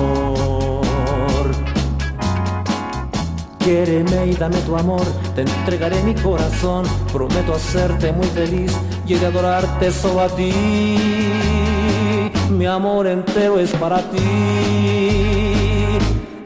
Quiéreme 3.68 4.28
y 4.28 4.34
dame 4.34 4.62
tu 4.62 4.78
amor, 4.78 5.04
te 5.36 5.42
entregaré 5.42 6.02
mi 6.02 6.16
corazón, 6.16 6.86
prometo 7.12 7.54
hacerte 7.54 8.14
muy 8.14 8.28
feliz 8.28 8.72
y 9.06 9.16
de 9.16 9.26
adorarte 9.26 9.92
solo 9.92 10.22
a 10.22 10.30
ti. 10.30 10.54
Mi 12.50 12.66
amor 12.66 13.08
entero 13.08 13.60
es 13.60 13.72
para 13.72 13.98
ti. 14.04 14.24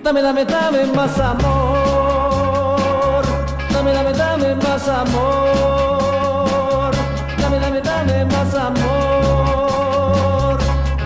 Dame, 0.03 0.23
dame, 0.23 0.45
dame 0.45 0.83
más 0.95 1.19
amor. 1.19 3.23
Dame, 3.71 3.93
dame, 3.93 4.13
dame 4.13 4.55
más 4.55 4.87
amor. 4.87 6.91
Dame, 7.39 7.59
dame, 7.59 7.81
dame 7.81 8.25
más 8.25 8.55
amor. 8.55 10.57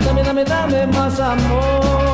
Dame, 0.05 0.23
dame, 0.23 0.45
dame 0.45 0.87
más 0.87 1.19
amor. 1.19 2.04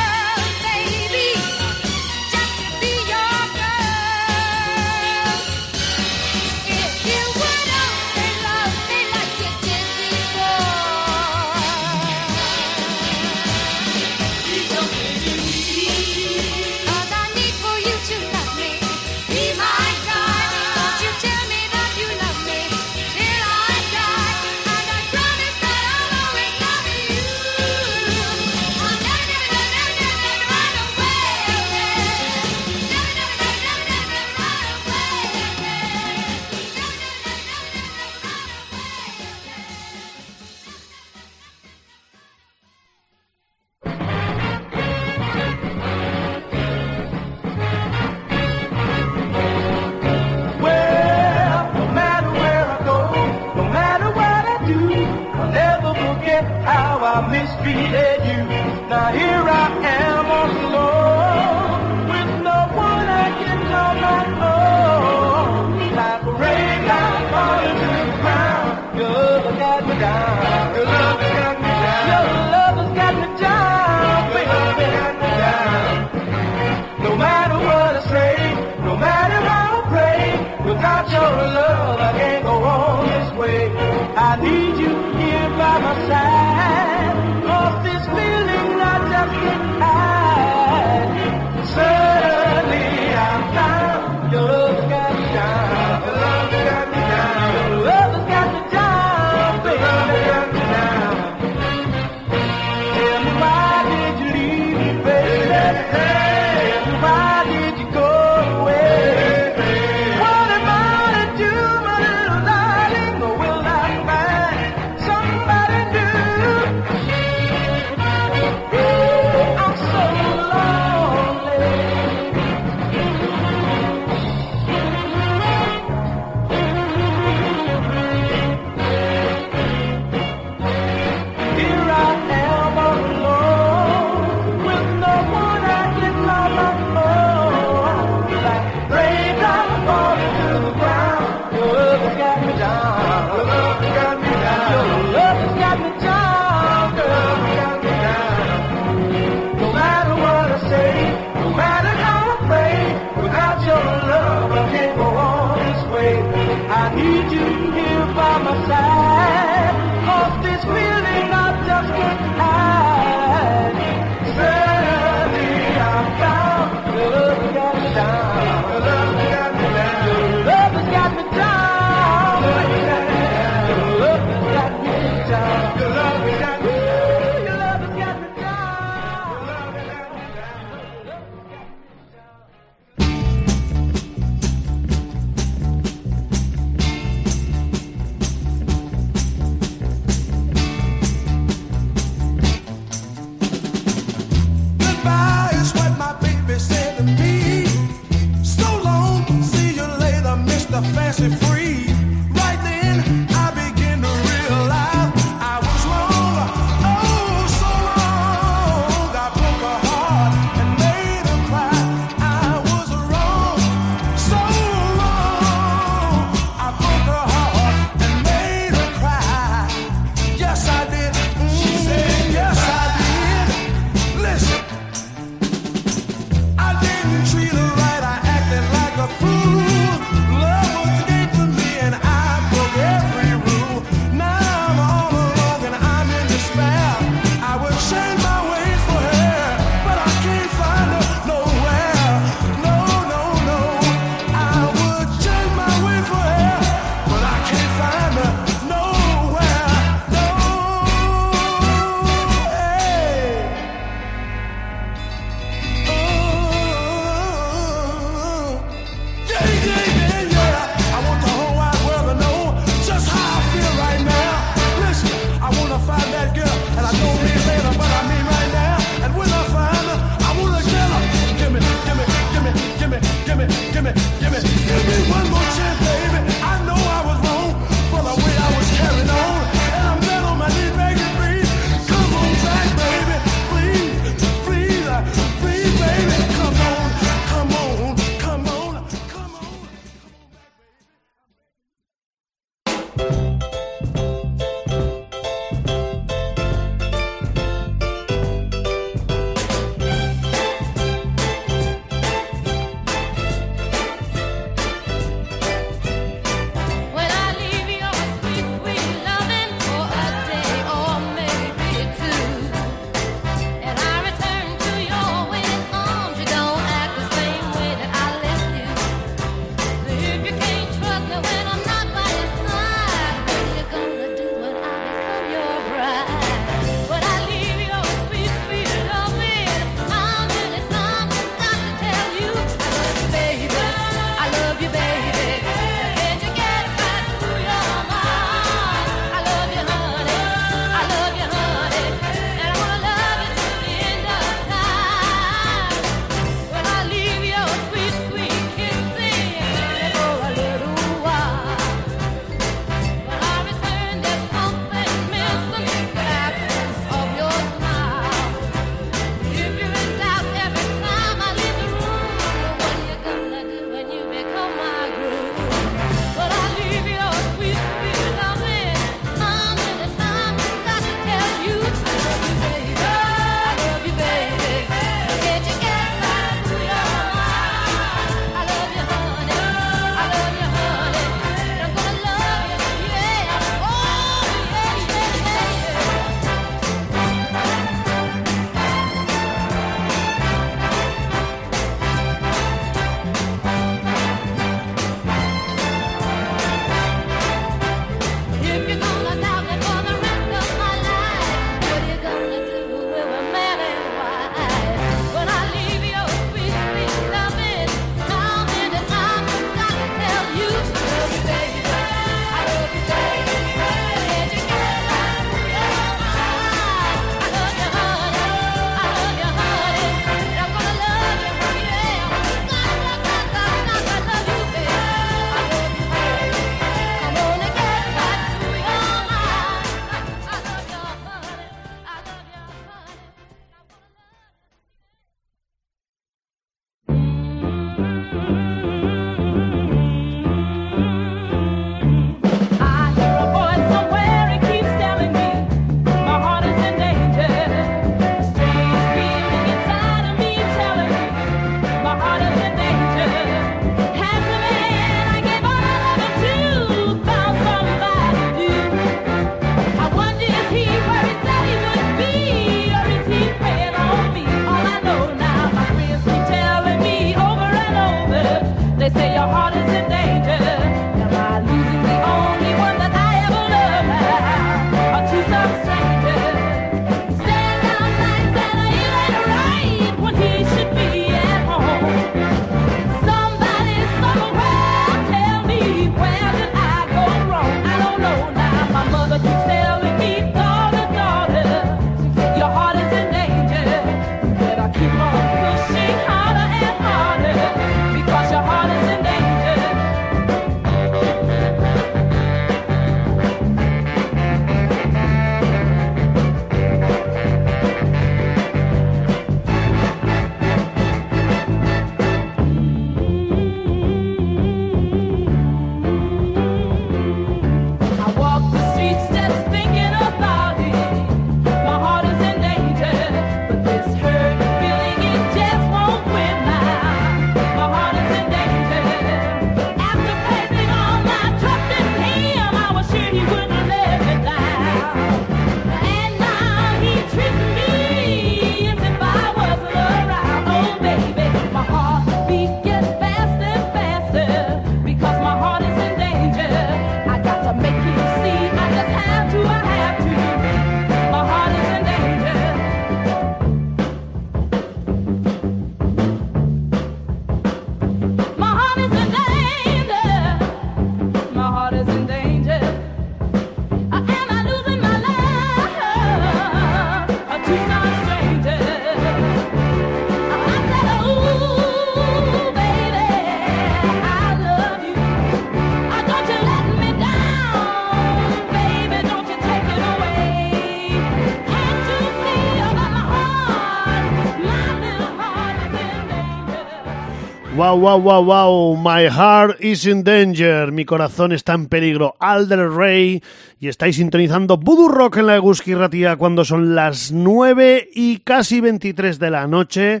Wow, 587.74 587.80
wow, 587.80 587.98
wow, 587.98 588.22
wow. 588.22 588.76
My 588.76 589.08
heart 589.08 589.60
is 589.60 589.84
in 589.84 590.04
danger. 590.04 590.70
Mi 590.70 590.84
corazón 590.84 591.32
está 591.32 591.54
en 591.54 591.66
peligro. 591.66 592.14
Alder 592.20 592.70
Rey. 592.70 593.20
Y 593.58 593.66
estáis 593.66 593.96
sintonizando 593.96 594.56
Voodoo 594.56 594.86
Rock 594.86 595.16
en 595.16 595.26
la 595.26 595.34
Eguski 595.34 595.74
Ratia 595.74 596.14
cuando 596.14 596.44
son 596.44 596.76
las 596.76 597.10
9 597.10 597.90
y 597.92 598.18
casi 598.18 598.60
23 598.60 599.18
de 599.18 599.30
la 599.30 599.48
noche. 599.48 600.00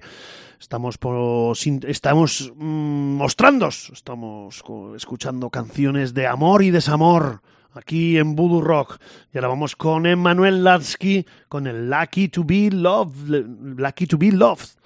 Estamos, 0.60 0.98
por, 0.98 1.56
estamos 1.88 2.52
mm, 2.54 3.16
mostrándos, 3.16 3.90
estamos 3.92 4.62
escuchando 4.94 5.50
canciones 5.50 6.14
de 6.14 6.28
amor 6.28 6.62
y 6.62 6.70
desamor 6.70 7.40
aquí 7.72 8.18
en 8.18 8.36
Voodoo 8.36 8.60
Rock. 8.60 9.00
Y 9.32 9.38
ahora 9.38 9.48
vamos 9.48 9.74
con 9.74 10.06
Emmanuel 10.06 10.62
Lansky 10.62 11.26
con 11.48 11.66
el 11.66 11.90
Lucky 11.90 12.28
to 12.28 12.44
be 12.44 12.70
Loved. 12.70 13.28
Lucky 13.76 14.06
to 14.06 14.16
be 14.16 14.30
Loved. 14.30 14.83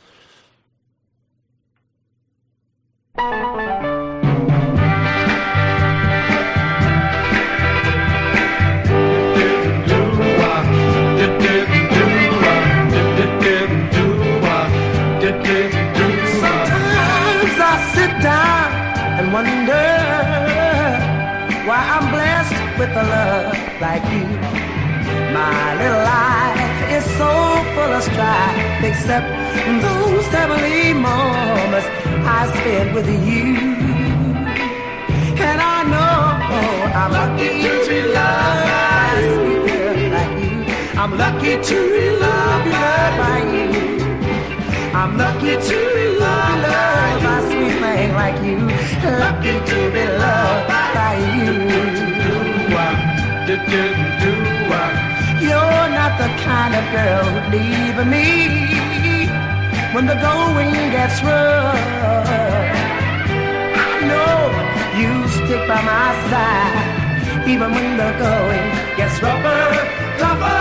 With 22.78 22.90
a 22.90 23.02
love 23.02 23.80
like 23.80 24.04
you. 24.14 24.26
My 25.34 25.74
little 25.80 26.02
life 26.14 26.92
is 26.96 27.04
so 27.18 27.30
full 27.74 27.92
of 27.98 28.02
strife, 28.04 28.84
except 28.84 29.28
those 29.82 30.26
heavenly 30.26 30.94
moments 30.94 31.97
I 32.28 32.40
spend 32.56 32.94
with 32.94 33.08
you. 33.28 33.46
And 35.48 35.60
I 35.74 35.78
know 35.92 36.14
I'm 37.00 37.10
lucky 37.18 37.48
to 37.64 37.72
be 37.88 38.00
loved 38.16 38.64
by 38.68 39.06
a 39.16 39.22
sweet 39.34 39.60
girl 39.68 39.98
like 40.16 40.34
you. 40.44 40.56
I'm 41.02 41.12
lucky 41.24 41.54
to 41.70 41.78
be 41.94 42.06
loved 42.24 42.72
by 43.20 43.38
you. 43.54 43.68
I'm 45.00 45.16
lucky 45.16 45.54
to 45.68 45.78
be 45.96 46.06
loved 46.24 46.64
by 47.24 47.32
a 47.32 47.40
sweet 47.48 47.76
thing 47.82 48.10
like 48.22 48.38
you. 48.48 48.58
Lucky 49.24 49.54
to 49.70 49.78
be 49.94 50.04
loved 50.24 50.68
by 50.68 51.14
you. 51.36 51.52
You're 55.46 55.88
not 55.98 56.12
the 56.22 56.28
kind 56.44 56.74
of 56.74 56.84
girl 56.92 57.24
who'd 57.24 57.46
leave 57.54 57.98
me 58.06 59.07
when 59.94 60.06
the 60.06 60.14
going 60.14 60.70
gets 60.90 61.22
rough. 61.22 61.74
I 63.86 64.00
know 64.10 64.38
you 65.00 65.28
stick 65.28 65.62
by 65.68 65.80
my 65.82 66.08
side 66.30 66.98
even 67.48 67.70
when 67.72 67.96
the 67.96 68.10
going 68.18 68.96
gets 68.96 69.22
rougher, 69.22 70.18
tougher. 70.18 70.57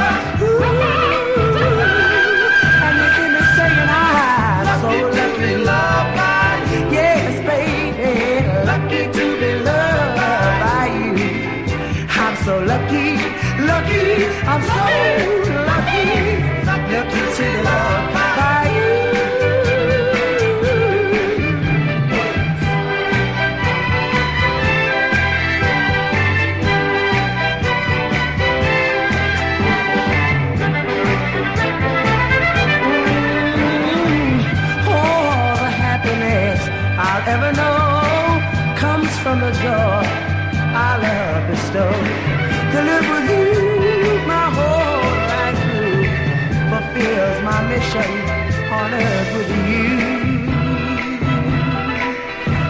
On 49.05 49.27
with 49.37 49.51
you. 49.69 49.89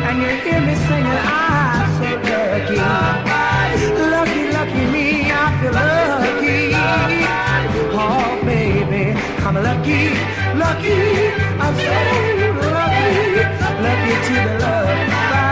And 0.08 0.18
you 0.22 0.32
hear 0.44 0.62
me 0.68 0.76
singing, 0.88 1.22
I'm 1.24 1.88
so 1.98 2.10
lucky. 2.32 2.78
Lucky, 4.14 4.42
lucky 4.58 4.84
me, 4.94 5.06
I 5.32 5.46
feel 5.60 5.74
lucky. 5.74 6.62
Oh, 8.00 8.42
baby, 8.46 9.04
I'm 9.46 9.56
lucky, 9.56 10.02
lucky, 10.64 10.98
I'm 11.64 11.74
so 11.76 11.92
lucky, 12.76 13.42
lucky 13.86 14.14
to 14.26 14.32
be 14.34 14.44
loved 14.64 15.04
by 15.12 15.47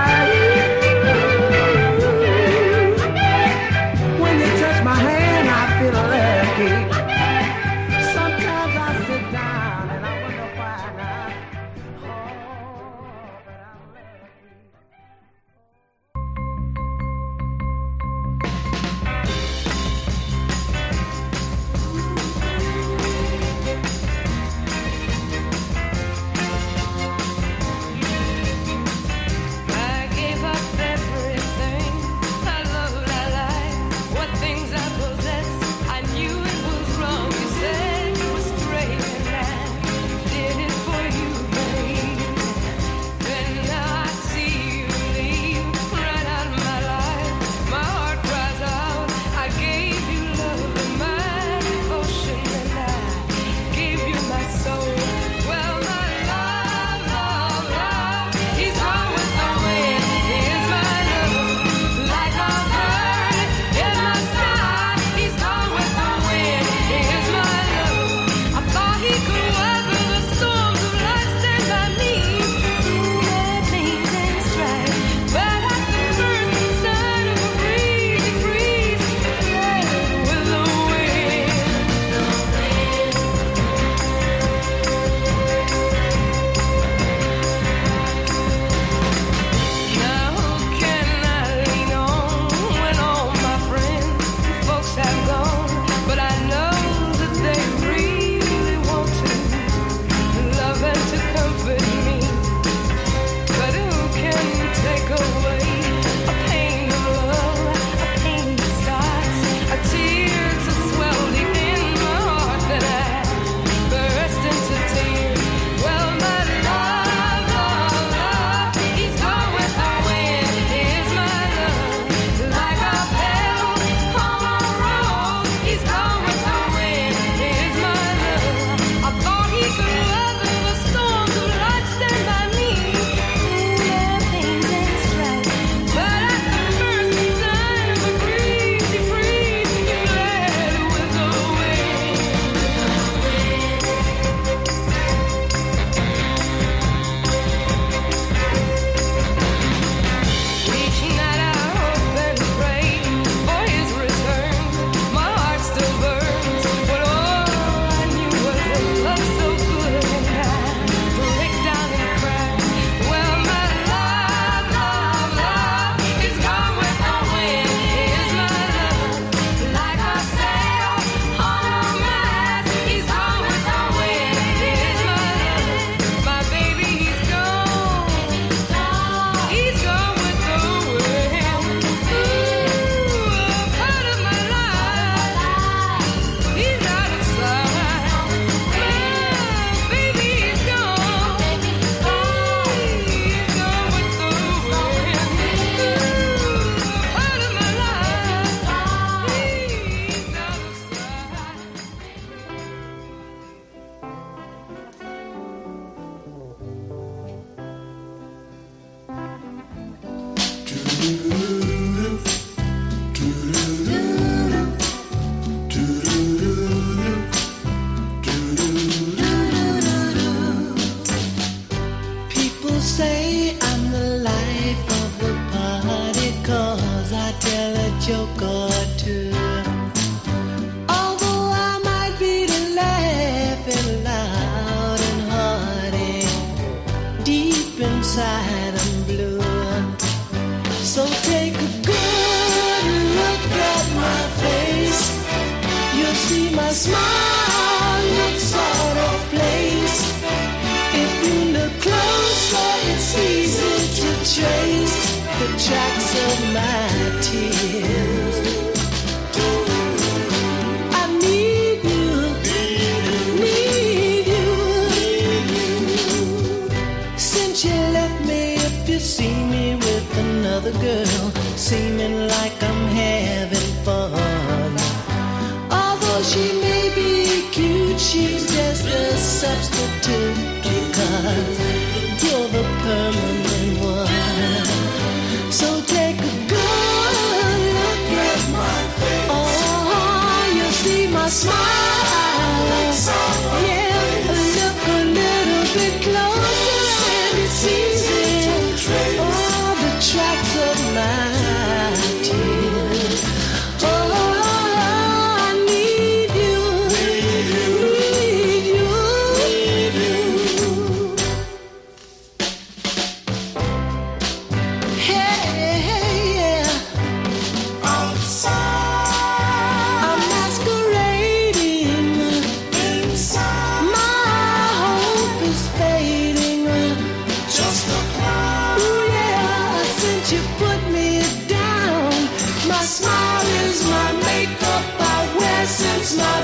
it's 336.06 336.18
not. 336.18 336.35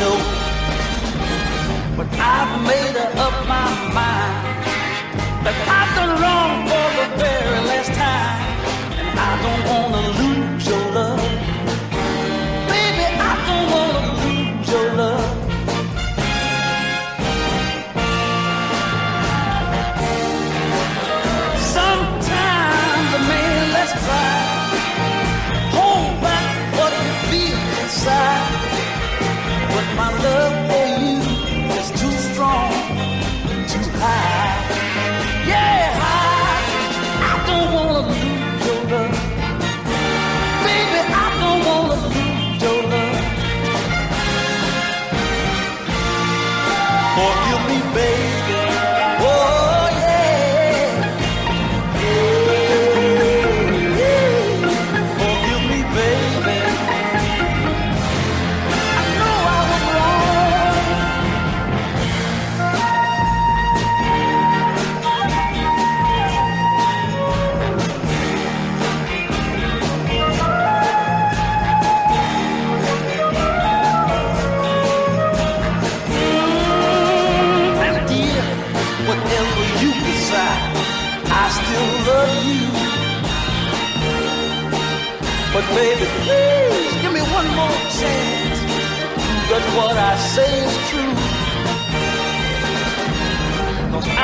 know, 0.00 0.16
but 1.96 2.06
I've 2.12 2.52
made 2.62 2.96
up 3.26 3.34
my 3.48 3.68
mind 3.98 4.34
that 5.44 5.56
I've 5.76 5.92
done 5.98 6.12
wrong 6.22 6.52
for 6.70 6.86
the 6.98 7.06
very 7.22 7.60
last 7.70 7.92
time, 8.04 8.38
and 9.00 9.18
I 9.18 9.30
don't 9.42 9.62
wanna 9.70 10.18
lose. 10.18 10.27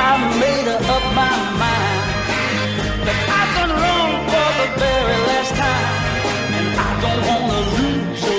I 0.07 0.17
made 0.39 0.67
up 0.67 1.03
my 1.15 1.35
mind 1.61 2.01
that 3.07 3.19
I've 3.37 3.51
been 3.57 3.71
wrong 3.81 4.11
for 4.29 4.49
the 4.59 4.67
very 4.83 5.17
last 5.29 5.51
time, 5.63 5.93
and 6.57 6.67
I 6.77 6.89
don't 7.01 7.21
wanna 7.27 7.61
lose. 7.75 8.34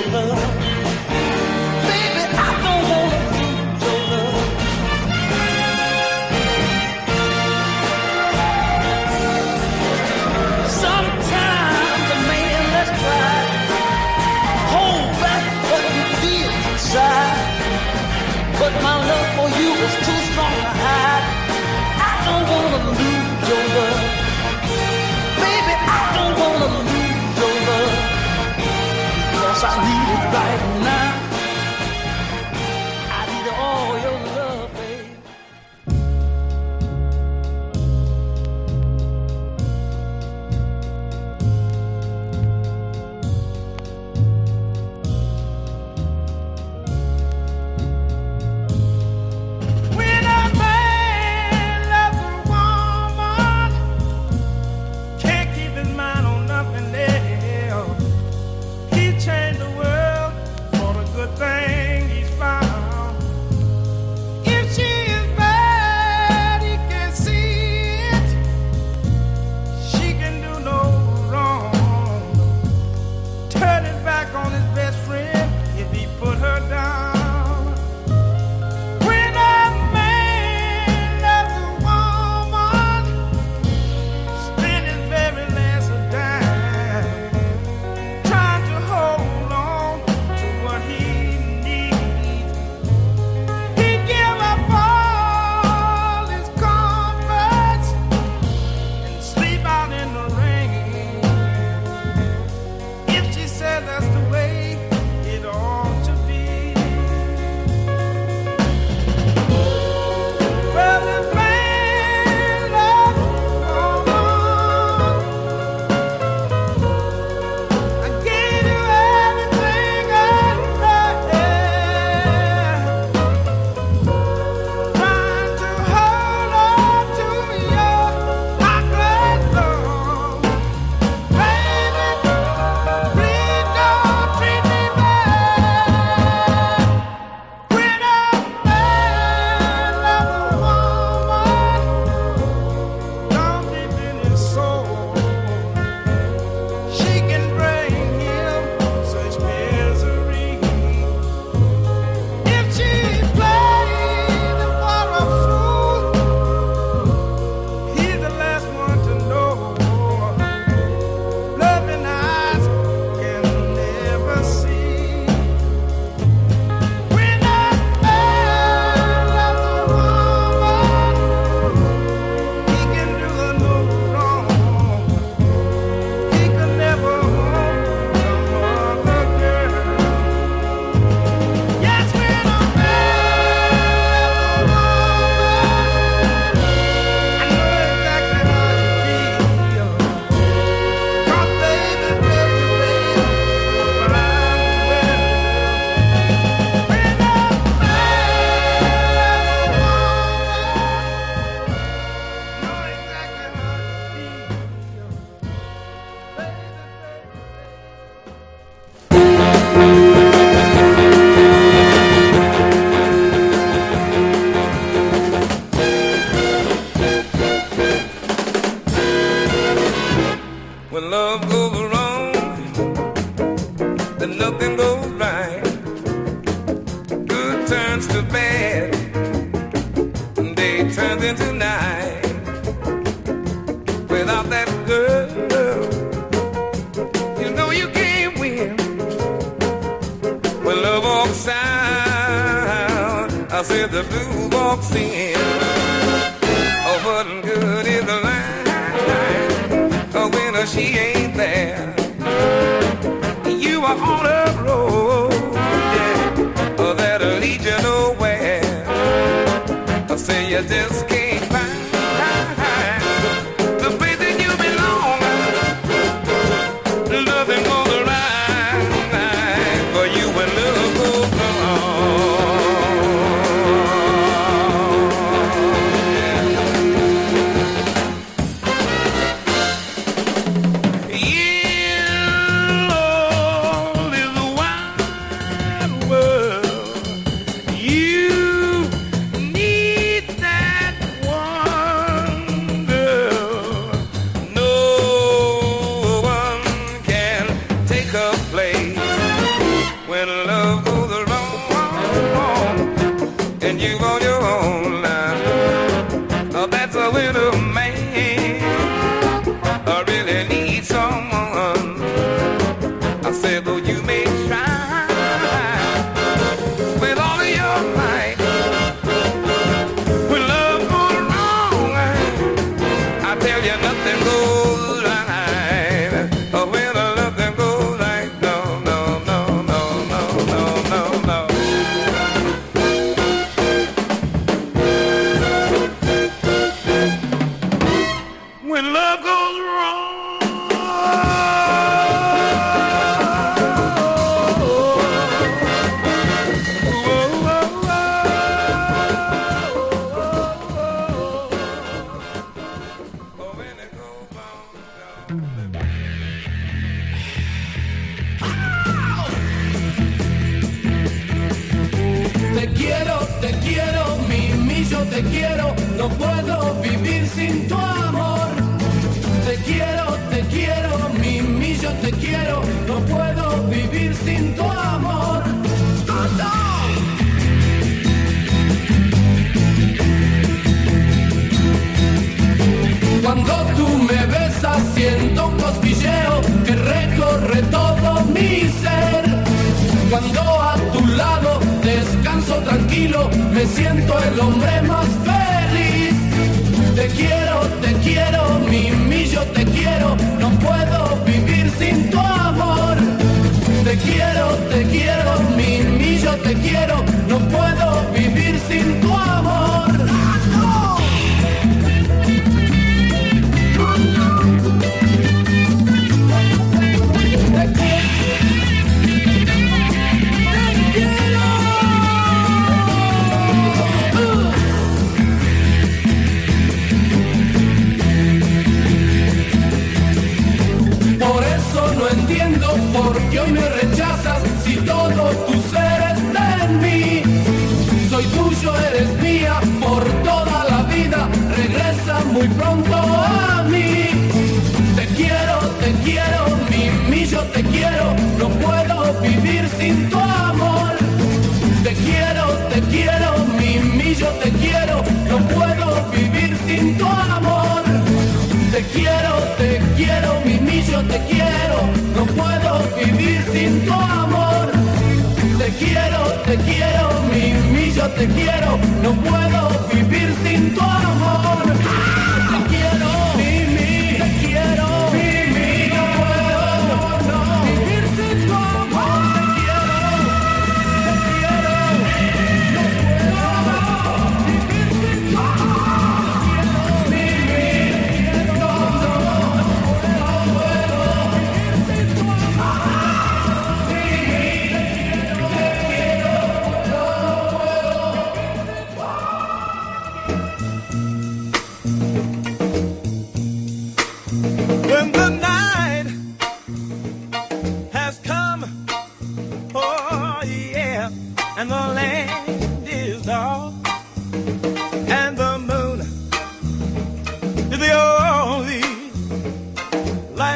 Right 30.37 30.83
now. 30.83 31.06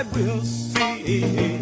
Light 0.04 0.14
we'll 0.16 0.42
see. 0.42 1.61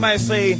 Might 0.00 0.20
say, 0.20 0.54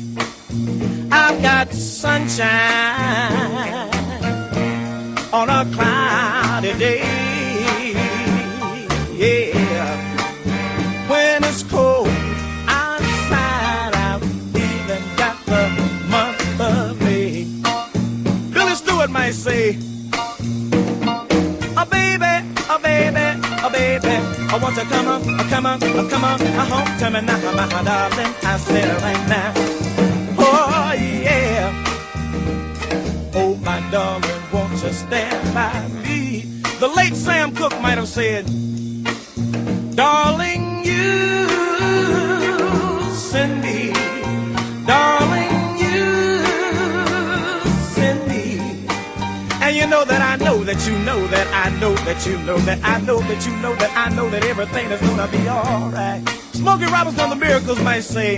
that 50.75 50.87
I 50.87 50.87
know 50.87 50.87
that 50.87 50.87
you 50.87 50.93
know 50.99 51.19
that 51.19 51.49
I 51.65 51.81
know 51.81 51.97
that 51.97 52.25
you 52.25 52.39
know 52.45 52.57
that 52.59 52.79
I 52.85 53.01
know 53.01 53.19
that 53.19 53.45
you 53.45 53.57
know 53.57 53.75
that 53.75 53.91
I 53.97 54.09
know 54.15 54.31
that 54.31 54.45
everything 54.45 54.89
is 54.93 55.01
gonna 55.01 55.27
be 55.27 55.49
alright. 55.49 56.29
Smokey 56.53 56.85
Robinson 56.85 57.21
on 57.25 57.31
the 57.31 57.37
Miracles 57.37 57.81
might 57.83 58.05
say, 58.05 58.37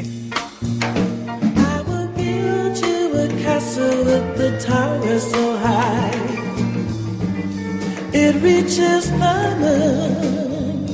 I 0.72 1.82
will 1.86 2.09
build 2.09 2.78
you 2.78 3.12
a 3.18 3.28
castle 3.42 4.04
with 4.04 4.36
the 4.38 4.59
tower 4.60 5.18
so 5.18 5.56
high. 5.59 6.10
It 8.14 8.36
reaches 8.42 9.10
the 9.10 9.56
moon. 9.60 10.88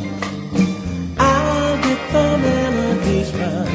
I'll 1.18 1.76
get 1.82 2.12
the 2.12 2.38
melodies 2.38 3.30
from 3.30 3.68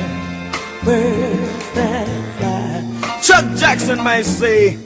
birds 0.84 1.74
that 1.76 2.08
fly. 2.40 3.22
Chuck 3.22 3.46
Jackson 3.58 4.04
might 4.04 4.26
say, 4.26 4.78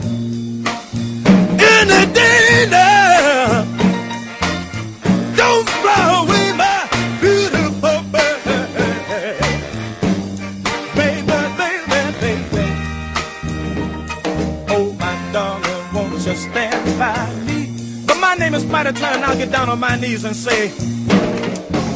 But 18.07 18.17
my 18.19 18.35
name 18.35 18.53
is 18.55 18.63
Turner, 18.93 19.15
and 19.15 19.25
I'll 19.25 19.37
get 19.37 19.51
down 19.51 19.69
on 19.69 19.79
my 19.79 19.95
knees 19.97 20.25
and 20.25 20.35
say, 20.35 20.71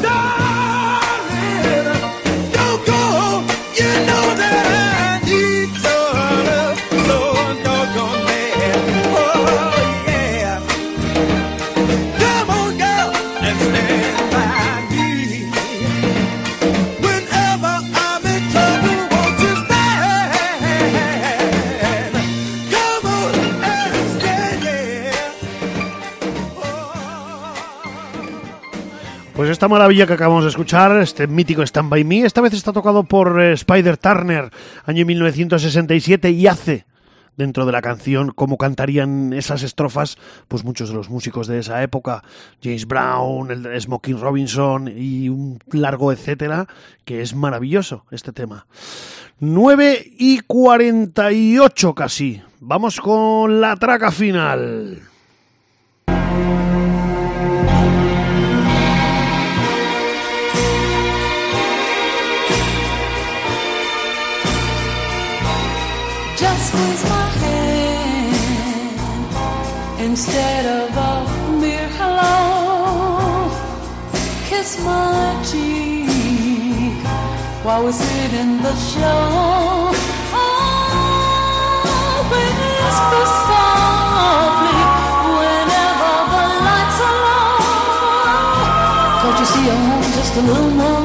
Darling, 0.02 0.31
Pues 29.52 29.58
esta 29.58 29.68
maravilla 29.68 30.08
que 30.08 30.14
acabamos 30.14 30.46
de 30.46 30.50
escuchar, 30.50 30.96
este 31.02 31.28
mítico 31.28 31.62
Stand 31.62 31.90
By 31.90 32.06
Me, 32.06 32.22
esta 32.22 32.40
vez 32.40 32.54
está 32.54 32.72
tocado 32.72 33.04
por 33.04 33.42
eh, 33.42 33.52
Spider 33.52 33.98
Turner, 33.98 34.50
año 34.86 35.06
1967, 35.06 36.30
y 36.32 36.48
hace 36.48 36.86
dentro 37.36 37.66
de 37.66 37.74
la 37.74 37.82
canción 37.82 38.32
cómo 38.34 38.58
cantarían 38.58 39.34
esas 39.34 39.64
estrofas 39.64 40.18
pues 40.48 40.64
muchos 40.64 40.88
de 40.88 40.96
los 40.96 41.10
músicos 41.10 41.48
de 41.48 41.60
esa 41.60 41.84
época, 41.84 42.24
James 42.64 42.88
Brown, 42.88 43.52
el 43.52 43.82
Smokey 43.82 44.14
Robinson 44.14 44.88
y 44.88 45.28
un 45.28 45.60
largo 45.74 46.14
etcétera, 46.14 46.68
que 47.04 47.22
es 47.22 47.36
maravilloso 47.36 48.06
este 48.10 48.32
tema. 48.32 48.68
9 49.42 50.14
y 50.18 50.40
48 50.40 51.94
casi. 51.94 52.42
Vamos 52.62 53.02
con 53.02 53.60
la 53.60 53.76
traca 53.76 54.12
final. 54.14 55.11
Squeeze 66.72 67.04
my 67.10 67.28
hand 67.44 68.32
instead 70.08 70.66
of 70.80 70.88
a 71.12 71.14
mere 71.62 71.90
hello. 72.00 72.38
Kiss 74.50 74.70
my 74.86 75.26
cheek 75.50 77.04
while 77.66 77.84
we 77.86 77.92
sit 77.92 78.32
in 78.42 78.52
the 78.66 78.76
show. 78.92 79.26
Oh, 80.44 80.54
whisper 82.32 83.26
softly 83.48 84.82
whenever 85.40 86.14
the 86.34 86.44
lights 86.68 87.00
are 87.10 87.18
low. 87.28 87.60
Don't 89.22 89.38
you 89.42 89.48
see 89.54 89.66
I'm 89.74 90.04
just 90.18 90.34
a 90.40 90.44
little 90.50 90.74
more 90.82 91.01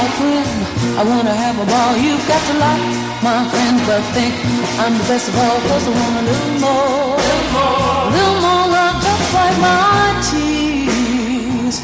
out, 0.00 0.12
friend. 0.18 0.48
I 1.00 1.02
wanna 1.10 1.34
have 1.44 1.56
a 1.64 1.66
ball. 1.72 1.92
You've 2.04 2.26
got 2.32 2.42
to 2.48 2.54
like 2.66 2.84
my 3.28 3.40
friends, 3.50 3.80
but 3.88 4.02
think 4.16 4.34
I'm 4.82 4.94
the 5.00 5.06
best 5.10 5.28
of 5.30 5.36
all. 5.44 5.58
Cause 5.68 5.84
I 5.90 5.92
want 6.00 6.14
a 6.20 6.24
little 6.30 6.56
more, 6.64 7.16
a 8.06 8.12
little 8.16 8.40
more 8.46 8.66
love, 8.76 8.96
just 9.06 9.26
like 9.38 9.56
my 9.68 10.04
tears. 10.28 11.76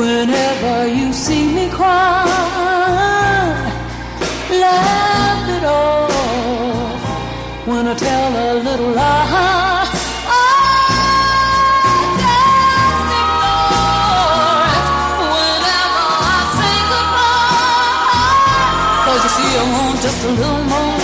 Whenever 0.00 0.76
you 0.98 1.12
see 1.12 1.44
me 1.56 1.64
cry, 1.78 2.24
laugh 4.64 5.44
it 5.56 5.64
off 5.64 7.02
when 7.68 7.82
I 7.92 7.94
tell 8.06 8.30
a 8.46 8.50
little 8.68 8.92
lie. 9.00 9.71
You 19.52 19.64
want 19.72 20.00
just 20.00 20.24
a 20.24 20.30
little 20.30 20.64
more 20.64 21.01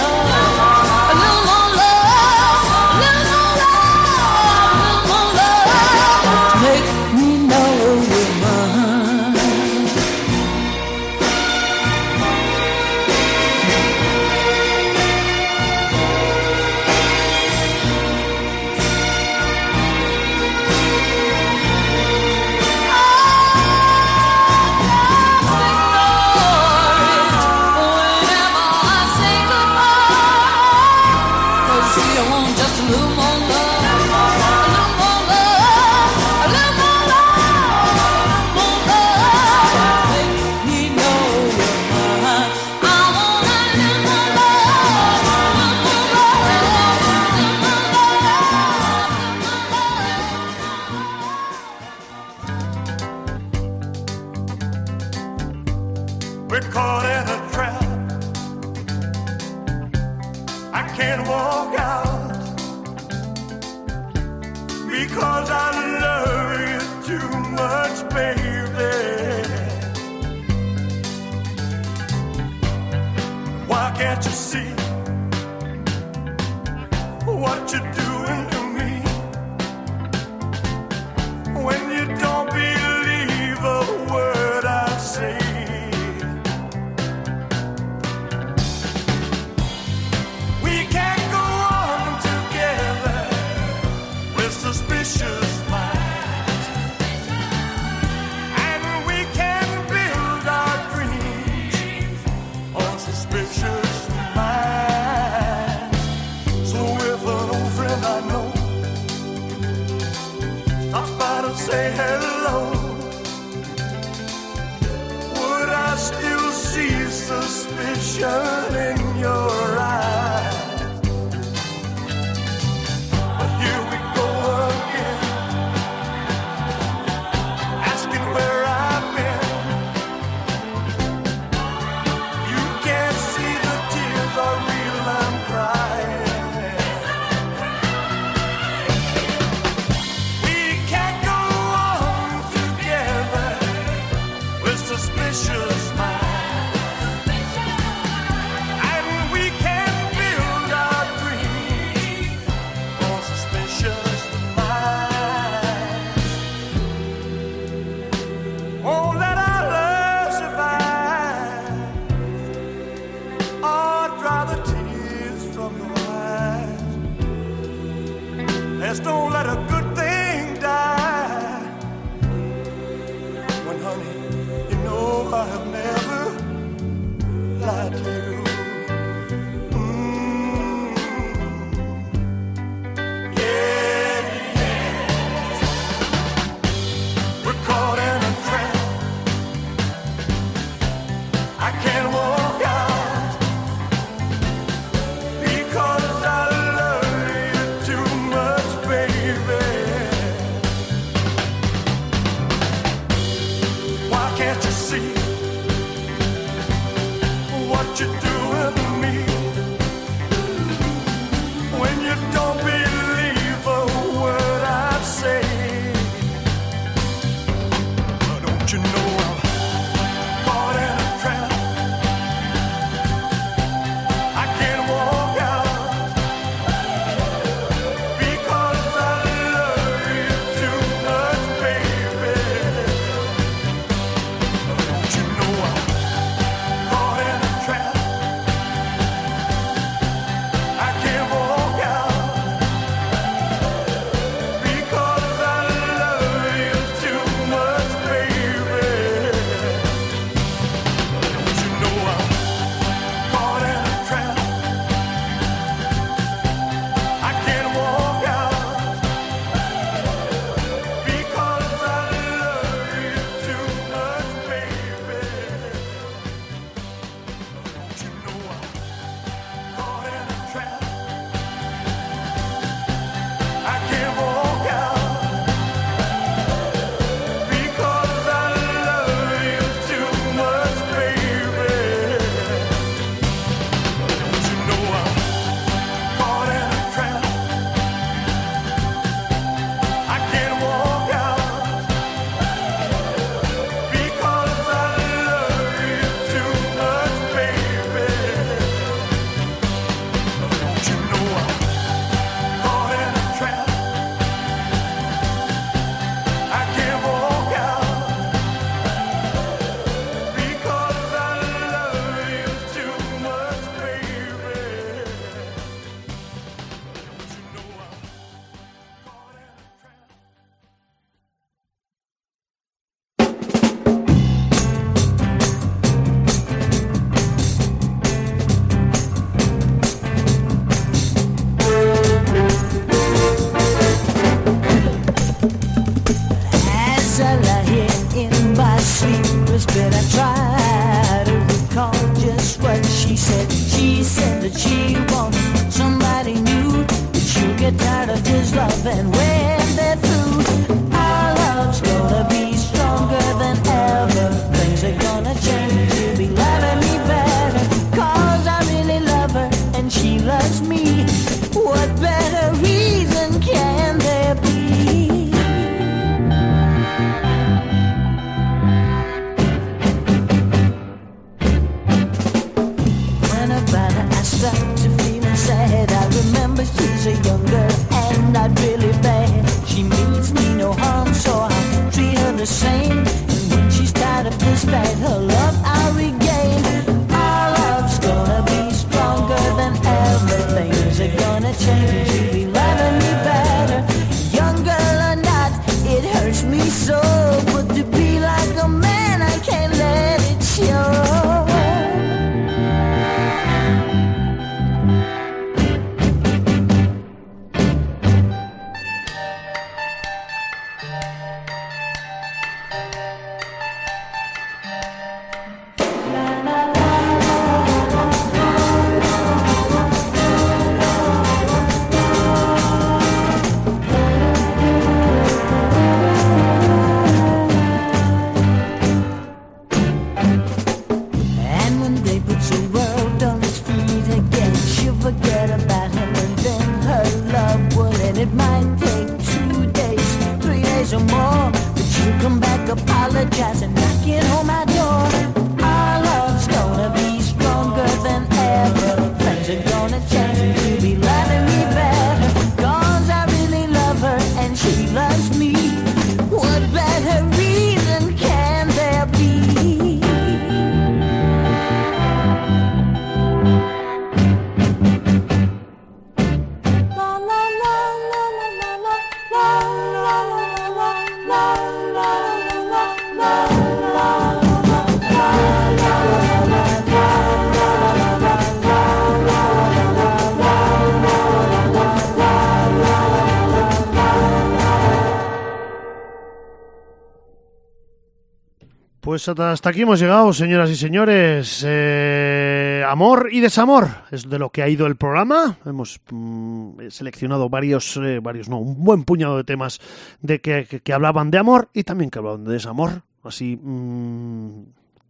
Pues 489.29 489.41
hasta 489.41 489.69
aquí 489.69 489.83
hemos 489.83 490.01
llegado, 490.01 490.33
señoras 490.33 490.71
y 490.71 490.77
señores. 490.77 491.63
Eh, 491.67 492.83
amor 492.89 493.29
y 493.31 493.41
desamor 493.41 493.87
es 494.11 494.27
de 494.27 494.39
lo 494.39 494.49
que 494.49 494.63
ha 494.63 494.71
ido 494.71 494.87
el 494.87 494.97
programa. 494.97 495.59
Hemos 495.67 496.01
mm, 496.11 496.89
seleccionado 496.89 497.51
varios, 497.51 497.99
eh, 497.99 498.21
varios, 498.23 498.49
no, 498.49 498.59
un 498.59 498.83
buen 498.83 499.05
puñado 499.05 499.37
de 499.37 499.45
temas 499.45 499.81
de 500.23 500.41
que, 500.41 500.81
hablaban 500.95 501.31
de 501.31 501.37
amor 501.37 501.69
y 501.75 501.85
también 501.85 502.09
que 502.09 502.21
hablaban 502.21 502.45
de 502.45 502.55
desamor. 502.55 503.03
Así 503.23 503.59
mm, 503.63 504.63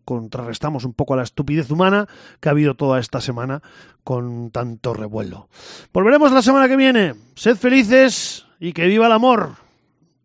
contrarrestamos 0.04 0.84
un 0.84 0.94
poco 0.94 1.14
a 1.14 1.18
la 1.18 1.22
estupidez 1.22 1.70
humana 1.70 2.08
que 2.40 2.48
ha 2.48 2.52
habido 2.52 2.74
toda 2.74 2.98
esta 2.98 3.20
semana 3.20 3.62
con 4.02 4.50
tanto 4.50 4.94
revuelo. 4.94 5.48
Volveremos 5.92 6.32
la 6.32 6.42
semana 6.42 6.66
que 6.66 6.76
viene. 6.76 7.14
Sed 7.36 7.54
felices 7.56 8.46
y 8.58 8.72
que 8.72 8.88
viva 8.88 9.06
el 9.06 9.12
amor. 9.12 9.52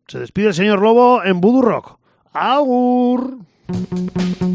Se 0.08 0.18
despide 0.18 0.48
el 0.48 0.56
señor 0.56 0.82
Lobo 0.82 1.24
en 1.24 1.40
Voodoo 1.40 1.62
Rock. 1.62 2.00
Agur. 2.34 3.53
Thank 3.68 4.42
you. 4.42 4.53